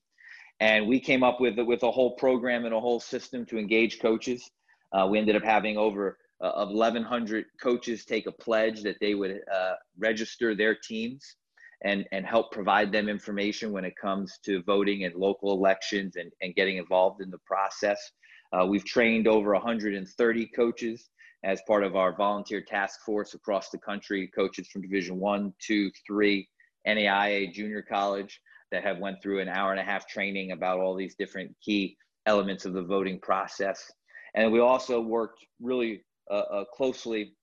[0.59, 3.99] And we came up with, with a whole program and a whole system to engage
[3.99, 4.49] coaches.
[4.91, 9.15] Uh, we ended up having over uh, of 1,100 coaches take a pledge that they
[9.15, 11.37] would uh, register their teams
[11.83, 16.31] and, and help provide them information when it comes to voting in local elections and,
[16.41, 18.11] and getting involved in the process.
[18.53, 21.09] Uh, we've trained over 130 coaches
[21.43, 25.91] as part of our volunteer task force across the country, coaches from Division One, Two,
[26.05, 26.47] Three,
[26.87, 28.39] NAIA Junior College
[28.71, 31.97] that have went through an hour and a half training about all these different key
[32.25, 33.91] elements of the voting process.
[34.35, 37.35] And we also worked really uh, uh, closely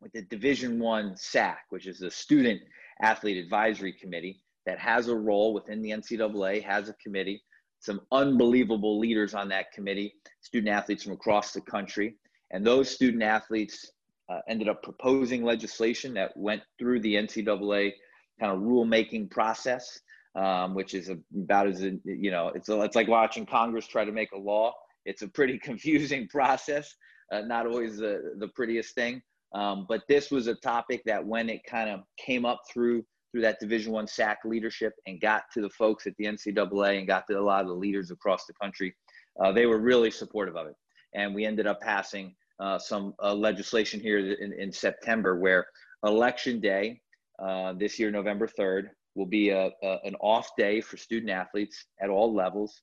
[0.00, 2.60] with the Division One SAAC, which is the Student
[3.02, 7.42] Athlete Advisory Committee that has a role within the NCAA, has a committee
[7.80, 12.16] some unbelievable leaders on that committee, student athletes from across the country.
[12.50, 13.90] And those student athletes
[14.28, 17.92] uh, ended up proposing legislation that went through the NCAA
[18.40, 20.00] kind of rulemaking process,
[20.34, 24.32] um, which is about as you know, it's it's like watching Congress try to make
[24.32, 24.72] a law.
[25.04, 26.94] It's a pretty confusing process,
[27.32, 29.22] uh, not always the the prettiest thing.
[29.54, 33.04] Um, but this was a topic that when it kind of came up through
[33.38, 37.06] through that Division One SAAC leadership and got to the folks at the NCAA and
[37.06, 38.92] got to a lot of the leaders across the country,
[39.40, 40.74] uh, they were really supportive of it.
[41.14, 45.68] And we ended up passing uh, some uh, legislation here in, in, September where
[46.04, 47.00] election day
[47.38, 51.86] uh, this year, November 3rd, will be a, a, an off day for student athletes
[52.02, 52.82] at all levels.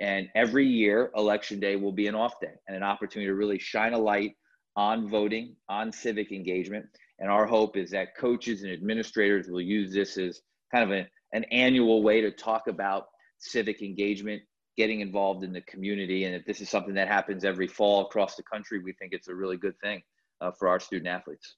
[0.00, 3.60] And every year, election day will be an off day and an opportunity to really
[3.60, 4.34] shine a light
[4.74, 6.86] on voting, on civic engagement.
[7.18, 10.40] And our hope is that coaches and administrators will use this as
[10.72, 13.06] kind of a, an annual way to talk about
[13.38, 14.42] civic engagement
[14.76, 16.24] getting involved in the community.
[16.24, 19.28] And if this is something that happens every fall across the country, we think it's
[19.28, 20.02] a really good thing
[20.40, 21.56] uh, for our student athletes.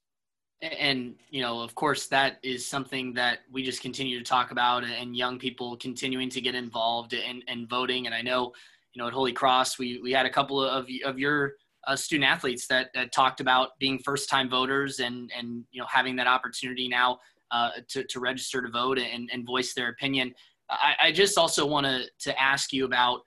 [0.63, 4.83] And, you know, of course, that is something that we just continue to talk about
[4.85, 8.07] and young people continuing to get involved in, in voting.
[8.07, 8.53] And I know,
[8.95, 11.55] you know, at Holy Cross, we, we had a couple of, of your
[11.87, 15.87] uh, student athletes that, that, talked about being first time voters and, and, you know,
[15.89, 17.19] having that opportunity now
[17.51, 20.35] uh, to, to register to vote and, and voice their opinion.
[20.71, 23.21] I, I just also want to to ask you about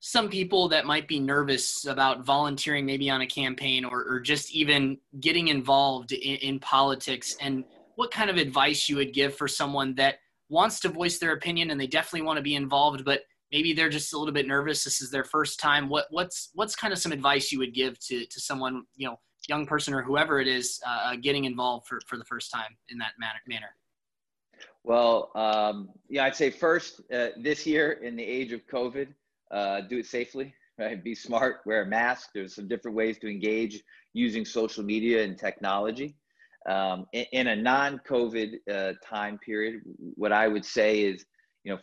[0.00, 4.52] some people that might be nervous about volunteering maybe on a campaign or, or just
[4.52, 7.64] even getting involved in, in, politics and
[7.96, 11.70] what kind of advice you would give for someone that wants to voice their opinion
[11.70, 13.22] and they definitely want to be involved but
[13.52, 16.76] maybe they're just a little bit nervous this is their first time what what's what's
[16.76, 19.18] kind of some advice you would give to to someone you know
[19.48, 22.98] young person or whoever it is uh, getting involved for, for the first time in
[22.98, 23.74] that manner,
[24.84, 29.08] well, um, yeah, I'd say first uh, this year in the age of COVID,
[29.50, 31.02] uh, do it safely, right?
[31.02, 32.30] Be smart, wear a mask.
[32.34, 33.82] There's some different ways to engage
[34.14, 36.16] using social media and technology.
[36.68, 39.80] Um, in, in, a non-COVID uh, time period,
[40.16, 41.24] what I would say is,
[41.64, 41.78] you know,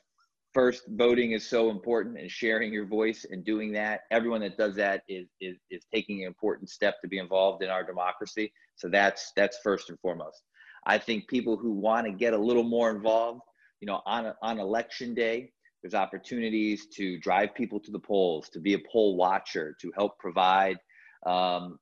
[0.55, 4.01] first voting is so important and sharing your voice and doing that.
[4.09, 7.69] Everyone that does that is is is taking an important step to be involved in
[7.69, 8.51] our democracy.
[8.75, 10.41] So that's that's first and foremost.
[10.85, 13.41] I think people who want to get a little more involved,
[13.81, 15.51] you know, on, on election day,
[15.81, 20.17] there's opportunities to drive people to the polls, to be a poll watcher, to help
[20.19, 20.77] provide
[21.25, 21.79] um,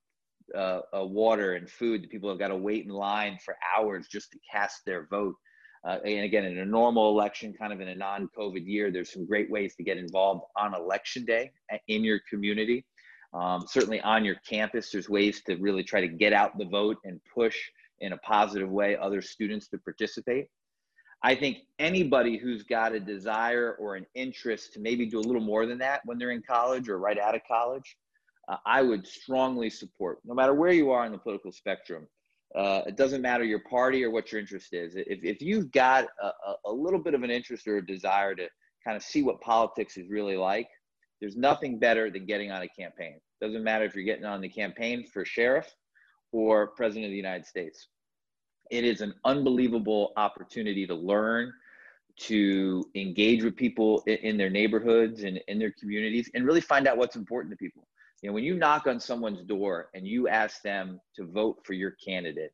[0.56, 2.10] uh, uh, water and food.
[2.10, 5.36] People have got to wait in line for hours just to cast their vote.
[5.86, 9.12] Uh, and again, in a normal election, kind of in a non COVID year, there's
[9.12, 11.52] some great ways to get involved on election day
[11.88, 12.86] in your community.
[13.34, 16.98] Um, certainly on your campus, there's ways to really try to get out the vote
[17.04, 17.58] and push
[18.00, 20.48] in a positive way other students to participate.
[21.24, 25.42] I think anybody who's got a desire or an interest to maybe do a little
[25.42, 27.98] more than that when they're in college or right out of college,
[28.50, 32.08] uh, I would strongly support, no matter where you are in the political spectrum.
[32.56, 34.96] Uh, it doesn't matter your party or what your interest is.
[34.96, 36.32] If, if you've got a,
[36.66, 38.48] a little bit of an interest or a desire to
[38.86, 40.68] kind of see what politics is really like,
[41.20, 43.20] there's nothing better than getting on a campaign.
[43.42, 45.74] Doesn't matter if you're getting on the campaign for sheriff
[46.32, 47.88] or president of the United States
[48.74, 51.54] it is an unbelievable opportunity to learn
[52.16, 56.98] to engage with people in, their neighborhoods and in their communities and really find out
[56.98, 57.88] what's important to people
[58.24, 61.74] you know when you knock on someone's door and you ask them to vote for
[61.74, 62.54] your candidate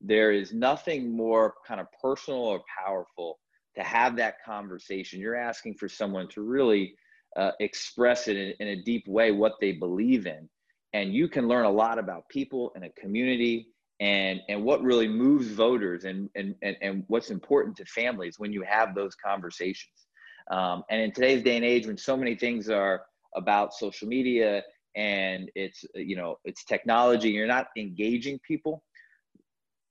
[0.00, 3.38] there is nothing more kind of personal or powerful
[3.76, 5.20] to have that conversation.
[5.20, 6.94] You're asking for someone to really
[7.36, 10.48] uh, express it in, in a deep way what they believe in.
[10.92, 13.68] And you can learn a lot about people and a community
[14.00, 18.52] and and what really moves voters and and and, and what's important to families when
[18.52, 20.06] you have those conversations.
[20.50, 23.02] Um, and in today's day and age when so many things are
[23.36, 24.64] about social media
[24.96, 28.82] and it's you know it's technology you're not engaging people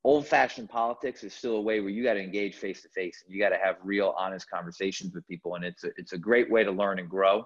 [0.03, 3.23] old fashioned politics is still a way where you got to engage face to face
[3.27, 6.49] you got to have real honest conversations with people and it's a, it's a great
[6.51, 7.43] way to learn and grow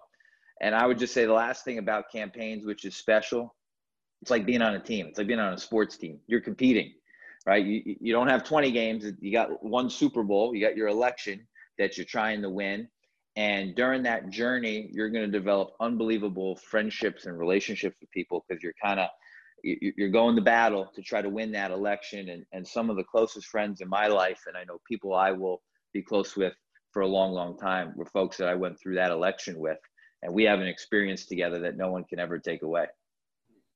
[0.61, 3.55] and i would just say the last thing about campaigns which is special
[4.23, 5.07] it's like being on a team.
[5.07, 6.17] It's like being on a sports team.
[6.27, 6.93] You're competing,
[7.45, 7.63] right?
[7.63, 9.03] You, you don't have 20 games.
[9.19, 10.55] You got one Super Bowl.
[10.55, 11.45] You got your election
[11.77, 12.87] that you're trying to win.
[13.35, 18.61] And during that journey, you're going to develop unbelievable friendships and relationships with people because
[18.61, 19.09] you're kind of
[19.63, 22.29] you're going to battle to try to win that election.
[22.29, 25.31] And, and some of the closest friends in my life, and I know people I
[25.31, 25.61] will
[25.93, 26.53] be close with
[26.91, 29.77] for a long, long time, were folks that I went through that election with.
[30.21, 32.87] And we have an experience together that no one can ever take away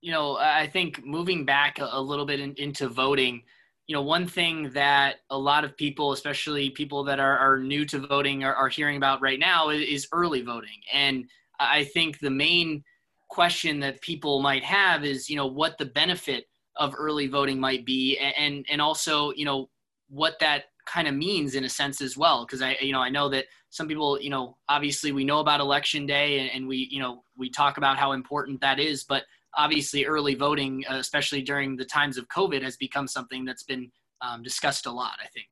[0.02, 3.44] you know, I think moving back a, little bit in, into voting,
[3.88, 7.86] you know, one thing that a lot of people, especially people that are, are new
[7.86, 10.80] to voting, are, are hearing about right now is, is early voting.
[10.94, 11.26] And
[11.60, 12.84] I think the main
[13.30, 17.86] question that people might have is, you know, what the benefit of early voting might
[17.86, 19.70] be, and and also, you know,
[20.10, 22.46] what that kind of means in a sense as well.
[22.46, 25.60] Because I, you know, I know that some people, you know, obviously we know about
[25.60, 29.24] election day, and, and we, you know, we talk about how important that is, but
[29.58, 33.92] obviously early voting, uh, especially during the times of COVID, has become something that's been
[34.22, 35.18] um, discussed a lot.
[35.24, 35.48] I think.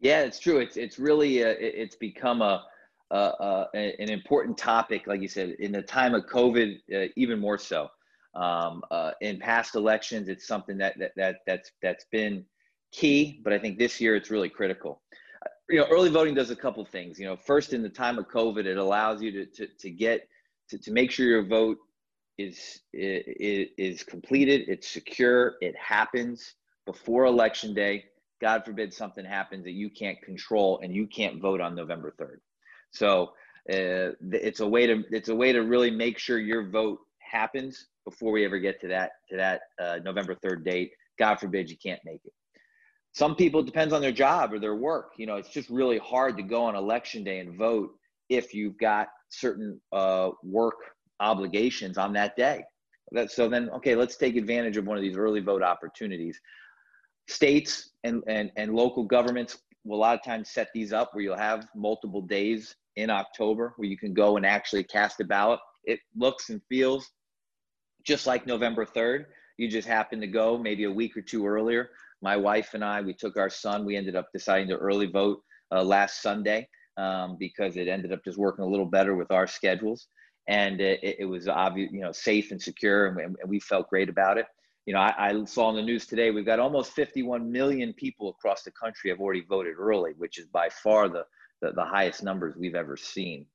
[0.00, 0.58] Yeah, it's true.
[0.58, 2.64] It's it's really uh, it's become a,
[3.12, 7.38] a, a, an important topic, like you said, in the time of COVID, uh, even
[7.38, 7.88] more so.
[8.34, 12.44] Um, uh, in past elections, it's something that, that that that's that's been
[12.90, 15.02] key, but I think this year it's really critical.
[15.68, 17.18] You know, early voting does a couple things.
[17.18, 20.26] You know, first in the time of COVID, it allows you to to, to get
[20.70, 21.78] to, to make sure your vote
[22.38, 26.54] is, is is completed, it's secure, it happens
[26.86, 28.04] before election day.
[28.40, 32.38] God forbid something happens that you can't control and you can't vote on November 3rd.
[32.90, 33.32] So
[33.70, 37.86] uh, it's a way to it's a way to really make sure your vote happens
[38.04, 40.92] before we ever get to that to that uh, November 3rd date.
[41.18, 42.32] God forbid you can't make it.
[43.14, 45.12] Some people it depends on their job or their work.
[45.18, 47.90] You know, it's just really hard to go on election day and vote
[48.28, 50.76] if you've got certain uh, work
[51.20, 52.64] obligations on that day.
[53.12, 56.40] That, so then, okay, let's take advantage of one of these early vote opportunities.
[57.28, 61.22] States and, and, and local governments will a lot of times set these up where
[61.22, 65.60] you'll have multiple days in October where you can go and actually cast a ballot.
[65.84, 67.10] It looks and feels
[68.04, 69.26] just like November 3rd.
[69.58, 71.90] You just happen to go maybe a week or two earlier.
[72.20, 73.84] My wife and I, we took our son.
[73.84, 75.42] We ended up deciding to early vote
[75.72, 79.46] uh, last Sunday um, because it ended up just working a little better with our
[79.46, 80.08] schedules
[80.48, 83.88] and it, it was obvious, you know, safe and secure, and we, and we felt
[83.88, 84.46] great about it.
[84.86, 88.30] You know, I, I, saw in the news today we've got almost 51 million people
[88.30, 91.24] across the country have already voted early, which is by far the
[91.62, 93.46] the, the highest numbers we've ever seen.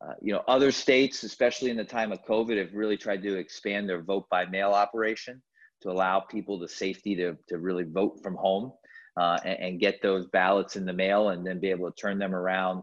[0.00, 3.36] Uh, you know, other states, especially in the time of COVID, have really tried to
[3.36, 5.42] expand their vote by mail operation
[5.82, 8.72] to allow people the safety to, to really vote from home
[9.18, 12.18] uh, and, and, get those ballots in the mail and then be able to turn
[12.18, 12.82] them around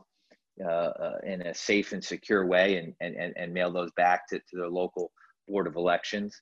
[0.58, 4.70] in a safe and secure way and, and, and mail those back to, to their
[4.70, 5.12] local
[5.48, 6.42] board of elections.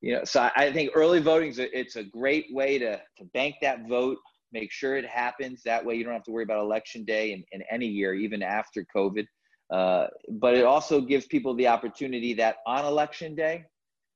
[0.00, 3.24] You know, so I think early voting is a, it's a great way to, to
[3.34, 4.18] bank that vote,
[4.52, 5.62] make sure it happens.
[5.64, 8.42] That way you don't have to worry about election day in, in any year, even
[8.42, 9.26] after COVID.
[9.70, 10.06] Uh,
[10.40, 13.64] but it also gives people the opportunity that on election day,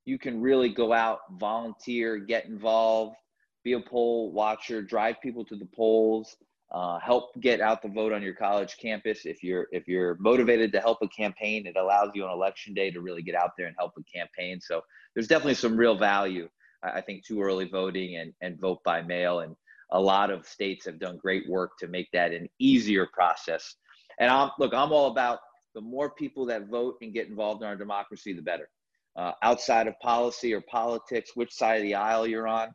[0.04, 3.16] you can really go out, volunteer, get involved,
[3.64, 6.36] be a poll watcher, drive people to the polls,
[6.72, 9.26] uh, help get out the vote on your college campus.
[9.26, 12.90] If you're if you're motivated to help a campaign, it allows you on election day
[12.90, 14.58] to really get out there and help a campaign.
[14.60, 14.80] So
[15.14, 16.48] there's definitely some real value,
[16.82, 19.40] I think, to early voting and and vote by mail.
[19.40, 19.54] And
[19.90, 23.76] a lot of states have done great work to make that an easier process.
[24.18, 25.40] And I'm look, I'm all about
[25.74, 28.68] the more people that vote and get involved in our democracy, the better.
[29.14, 32.68] Uh, outside of policy or politics, which side of the aisle you're on,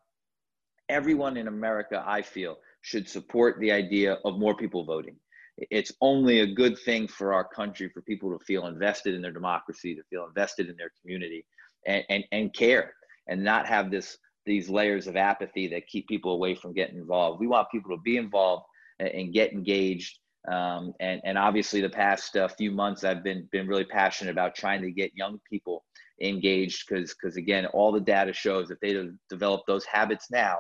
[0.87, 2.57] everyone in America, I feel
[2.87, 5.17] should support the idea of more people voting.
[5.57, 9.33] It's only a good thing for our country for people to feel invested in their
[9.33, 11.45] democracy, to feel invested in their community,
[11.85, 12.93] and, and, and care,
[13.27, 17.41] and not have this these layers of apathy that keep people away from getting involved.
[17.41, 18.63] We want people to be involved
[18.99, 20.19] and, get engaged.
[20.49, 24.55] Um, and, and obviously, the past uh, few months, I've been been really passionate about
[24.55, 25.83] trying to get young people
[26.21, 28.93] engaged because because again, all the data shows if they
[29.29, 30.59] develop those habits now,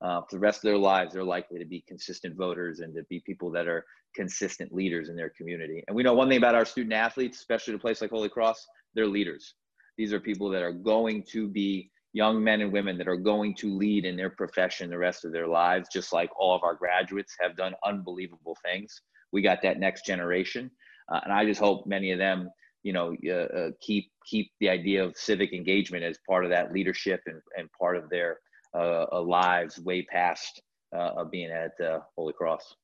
[0.00, 3.02] uh, for the rest of their lives, they're likely to be consistent voters and to
[3.04, 3.84] be people that are
[4.14, 5.82] consistent leaders in their community.
[5.86, 8.28] And we know one thing about our student athletes, especially at a place like Holy
[8.28, 9.54] Cross, they're leaders.
[9.96, 13.54] These are people that are going to be young men and women that are going
[13.56, 16.74] to lead in their profession the rest of their lives, just like all of our
[16.74, 19.02] graduates have done unbelievable things.
[19.32, 20.70] We got that next generation.
[21.12, 22.50] Uh, and I just hope many of them,
[22.82, 26.72] you know, uh, uh keep keep the idea of civic engagement as part of that
[26.72, 28.38] leadership and, and part of their
[28.74, 30.62] lives way past
[30.96, 32.74] uh, being at uh, Holy Cross.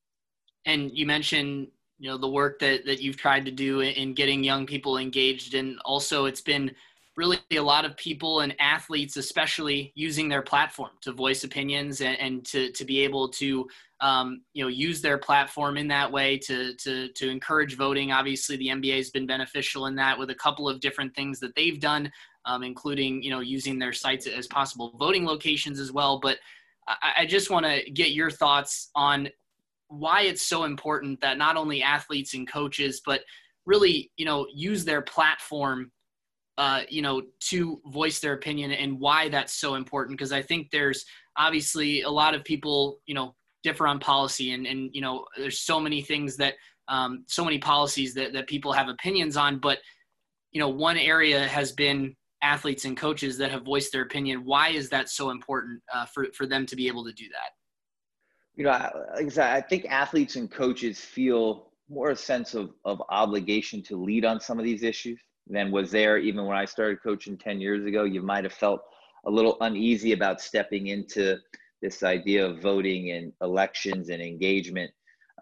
[0.67, 1.69] And you mentioned
[1.99, 5.55] you know the work that that you've tried to do in getting young people engaged.
[5.55, 6.71] And also it's been
[7.17, 12.19] really a lot of people and athletes especially using their platform to voice opinions and,
[12.19, 13.69] and to, to be able to
[14.01, 18.13] um, you know use their platform in that way to, to to encourage voting.
[18.13, 21.55] Obviously the nba has been beneficial in that with a couple of different things that
[21.55, 22.11] they've done
[22.47, 26.19] um, including you know using their sites as possible voting locations as well.
[26.21, 26.39] But
[26.87, 29.29] I, I just want to get your thoughts on
[29.89, 33.23] why it's so important that not only athletes and coaches, but
[33.67, 35.91] really you know use their platform
[36.57, 40.17] uh, you know, to voice their opinion and why that's so important.
[40.17, 41.05] Because I think there's
[41.37, 45.61] obviously a lot of people, you know, differ on policy and, and you know, there's
[45.61, 46.55] so many things that,
[46.89, 49.79] um, so many policies that, that people have opinions on, but,
[50.53, 52.15] you know, one area has been
[52.45, 54.45] athletes and coaches that have voiced their opinion.
[54.45, 57.51] Why is that so important uh, for, for them to be able to do that?
[58.57, 63.83] You know, I I think athletes and coaches feel more a sense of, of obligation
[63.85, 67.37] to lead on some of these issues than was there even when I started coaching
[67.37, 68.05] 10 years ago.
[68.05, 68.81] You might have felt
[69.27, 71.39] a little uneasy about stepping into
[71.83, 74.91] this idea of voting and elections and engagement.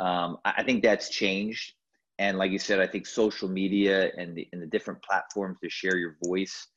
[0.00, 1.74] Um, I think that's changed.
[2.18, 5.70] And like you said, I think social media and the, and the different platforms to
[5.70, 6.68] share your voice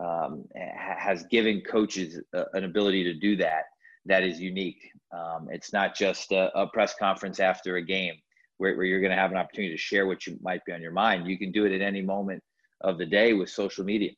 [0.00, 3.64] um, has given coaches a, an ability to do that
[4.06, 4.90] that is unique.
[5.12, 8.14] Um, it's not just a, a, press conference after a game
[8.58, 10.82] where, where you're going to have an opportunity to share what you might be on
[10.82, 11.26] your mind.
[11.26, 12.42] You can do it at any moment
[12.80, 14.10] of the day with social media.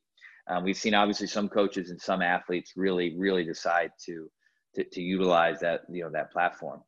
[0.49, 4.31] Um, we've seen obviously some coaches and some athletes really, really decide to,
[4.75, 6.83] to, to utilize that, you know, that platform.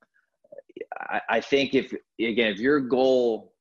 [0.98, 3.52] I, I, think if, again, if your goal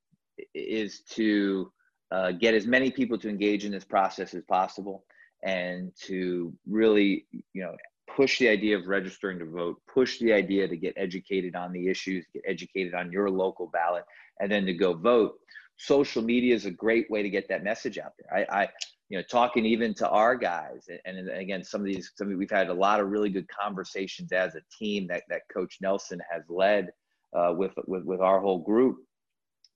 [0.53, 1.71] is to
[2.11, 5.05] uh, get as many people to engage in this process as possible
[5.45, 7.75] and to really, you know,
[8.13, 11.87] push the idea of registering to vote, push the idea to get educated on the
[11.87, 14.03] issues, get educated on your local ballot,
[14.41, 15.35] and then to go vote.
[15.77, 18.47] Social media is a great way to get that message out there.
[18.49, 18.69] I, I
[19.09, 22.37] you know, talking even to our guys, and, and again, some of these, some of,
[22.37, 26.19] we've had a lot of really good conversations as a team that that Coach Nelson
[26.31, 26.91] has led
[27.33, 28.97] uh, with with with our whole group.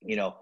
[0.01, 0.35] You know,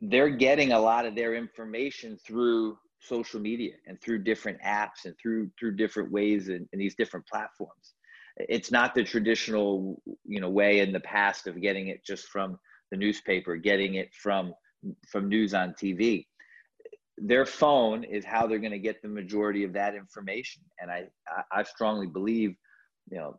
[0.00, 5.14] they're getting a lot of their information through social media and through different apps and
[5.20, 7.94] through through different ways and, these different platforms.
[8.36, 12.58] It's not the traditional you know way in the past of getting it just from
[12.90, 14.54] the newspaper getting it from
[15.08, 16.26] from news on tv
[17.16, 20.62] their phone is how they're going to get the majority of that information.
[20.80, 21.04] And i
[21.52, 22.54] i strongly believe
[23.10, 23.36] you know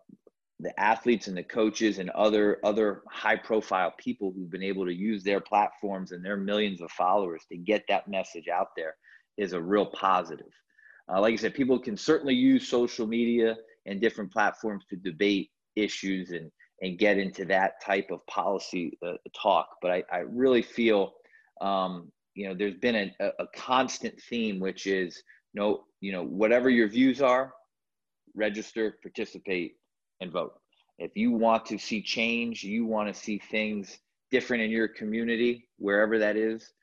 [0.60, 4.94] the athletes and the coaches and other other high profile people who've been able to
[4.94, 8.96] use their platforms and their millions of followers to get that message out there
[9.38, 10.52] is a real positive.
[11.12, 15.52] Uh, like I said, people can certainly use social media and different platforms to debate
[15.76, 19.68] issues and and get into that type of policy uh, talk.
[19.82, 21.14] But I, I really feel,
[21.62, 25.24] um, you know, there's been a, a constant theme, which is
[25.54, 27.54] no, you know, whatever your views are,
[28.36, 29.76] register, participate,
[30.20, 30.54] and vote.
[31.00, 33.98] If you want to see change, you want to see things
[34.32, 36.74] different in your community, wherever that is,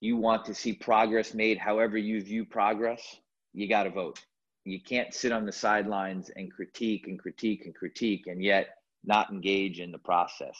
[0.00, 3.16] you want to see progress made however you view progress,
[3.54, 4.24] you got to vote.
[4.64, 8.68] You can't sit on the sidelines and critique and critique and critique and yet
[9.04, 10.58] not engage in the process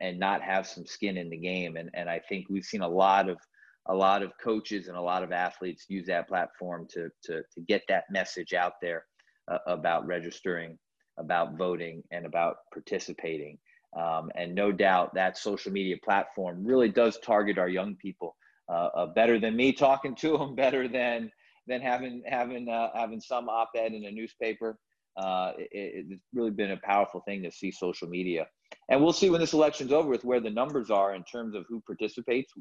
[0.00, 1.76] and, not have some skin in the game.
[1.76, 3.38] And, and I think we've seen a lot of
[3.86, 7.60] a lot of coaches and a lot of athletes use that platform to, to, to
[7.66, 9.06] get that message out there
[9.50, 10.78] uh, about registering,
[11.18, 13.58] about voting, and about participating.
[13.98, 18.36] Um, and no doubt that social media platform really does target our young people
[18.72, 21.30] uh, uh, better than me talking to them, better than
[21.66, 24.78] than having having uh, having some op-ed in a newspaper.
[25.16, 25.68] Uh, it,
[26.10, 28.46] it's really been a powerful thing to see social media,
[28.88, 31.64] and we'll see when this election's over with where the numbers are in terms of
[31.68, 32.52] who participates.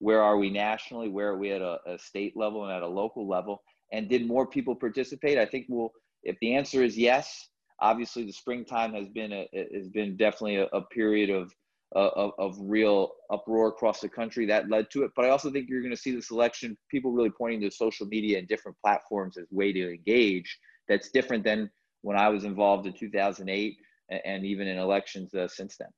[0.00, 1.08] Where are we nationally?
[1.08, 3.62] Where are we at a, a state level and at a local level?
[3.92, 5.38] And did more people participate?
[5.38, 5.90] I think we'll.
[6.24, 7.48] If the answer is yes,
[7.80, 11.52] obviously the springtime has been a has been definitely a, a period of
[11.94, 15.12] of, of real uproar across the country that led to it.
[15.14, 18.06] But I also think you're going to see this election, people really pointing to social
[18.06, 20.58] media and different platforms as way to engage.
[20.88, 21.70] That's different than
[22.02, 23.76] when I was involved in 2008
[24.10, 25.88] and, and even in elections uh, since then.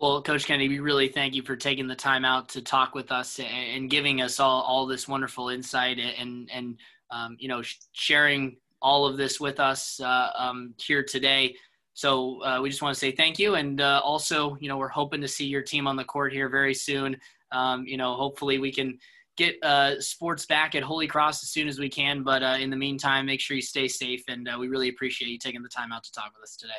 [0.00, 3.12] Well, Coach Kennedy, we really thank you for taking the time out to talk with
[3.12, 6.78] us and, giving us all, all this wonderful insight and and
[7.10, 7.62] um, you know
[7.92, 11.54] sharing all of this with us uh, um, here today.
[11.94, 14.88] So uh, we just want to say thank you, and uh, also, you know, we're
[14.88, 17.16] hoping to see your team on the court here very soon.
[17.52, 18.98] Um, you know, hopefully we can
[19.36, 22.22] get uh, sports back at Holy Cross as soon as we can.
[22.22, 25.28] But uh, in the meantime, make sure you stay safe, and uh, we really appreciate
[25.28, 26.72] you taking the time out to talk with us today.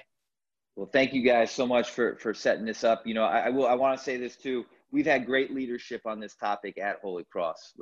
[0.75, 3.07] Well, thank you guys so much for for setting this up.
[3.07, 3.67] You know, I, I will.
[3.67, 4.65] I want to say this too.
[4.91, 7.73] We've had great leadership on this topic at Holy Cross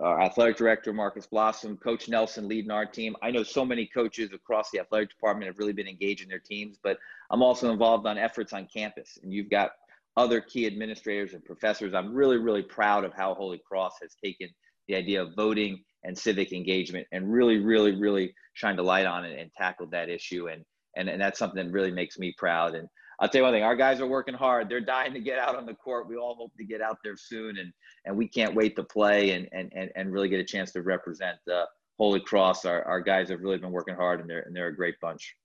[0.00, 3.14] our athletic director Marcus Blossom, Coach Nelson leading our team.
[3.22, 6.40] I know so many coaches across the athletic department have really been engaged in their
[6.40, 6.98] teams, but
[7.30, 9.72] I'm also involved on efforts on campus, and you've got
[10.16, 11.94] other key administrators and professors.
[11.94, 14.48] I'm really, really proud of how Holy Cross has taken
[14.88, 19.24] the idea of voting and civic engagement and really, really, really shined a light on
[19.24, 20.48] it and tackled that issue.
[20.48, 20.64] And
[20.96, 22.74] and, and that's something that really makes me proud.
[22.74, 22.88] And
[23.20, 24.70] I'll tell you one thing, our guys are working hard.
[24.70, 26.08] They're dying to get out on the court.
[26.08, 27.72] We all hope to get out there soon and
[28.06, 30.82] and we can't wait to play and and and, and really get a chance to
[30.82, 31.64] represent uh,
[31.98, 32.64] Holy Cross.
[32.64, 35.36] Our, our guys have really been working hard, and they're and they're a great bunch.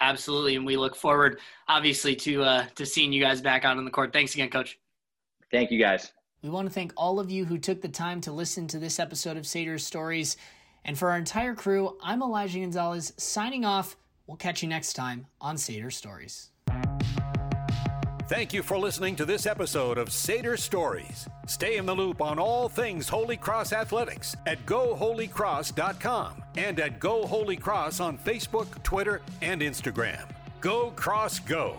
[0.00, 1.38] Absolutely, and we look forward,
[1.68, 4.12] obviously, to uh, to seeing you guys back out on the court.
[4.12, 4.78] Thanks again, Coach.
[5.52, 6.12] Thank you, guys.
[6.42, 8.98] We want to thank all of you who took the time to listen to this
[8.98, 10.36] episode of Satyrs Stories.
[10.84, 13.96] And for our entire crew, I'm Elijah Gonzalez signing off.
[14.26, 16.50] We'll catch you next time on Satyrs Stories.
[18.28, 21.28] Thank you for listening to this episode of Satyr Stories.
[21.46, 27.24] Stay in the loop on all things Holy Cross athletics at goholycross.com and at Go
[27.24, 30.28] Holy Cross on Facebook, Twitter, and Instagram.
[30.60, 31.76] Go Cross Go!